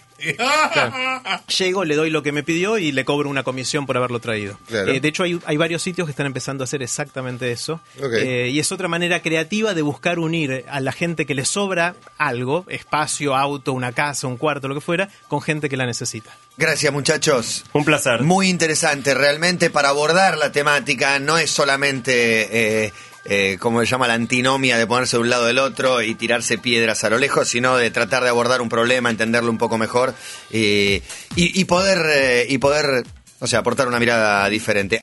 [1.57, 4.57] Llego, le doy lo que me pidió y le cobro una comisión por haberlo traído.
[4.67, 4.91] Claro.
[4.91, 7.81] Eh, de hecho, hay, hay varios sitios que están empezando a hacer exactamente eso.
[8.01, 11.95] Eh, y es otra manera creativa de buscar unir a la gente que le sobra
[12.19, 16.37] algo, espacio, auto, una casa, un cuarto, lo que fuera, con gente que la necesita.
[16.57, 17.65] Gracias, muchachos.
[17.73, 18.21] Un placer.
[18.21, 22.93] Muy interesante, realmente para abordar la temática no es solamente, eh,
[23.25, 26.59] eh, como se llama, la antinomia de ponerse de un lado del otro y tirarse
[26.59, 30.13] piedras a lo lejos, sino de tratar de abordar un problema, entenderlo un poco mejor
[30.51, 31.01] eh,
[31.35, 33.03] y, y poder, eh, y poder,
[33.39, 34.93] o sea, aportar una mirada diferente.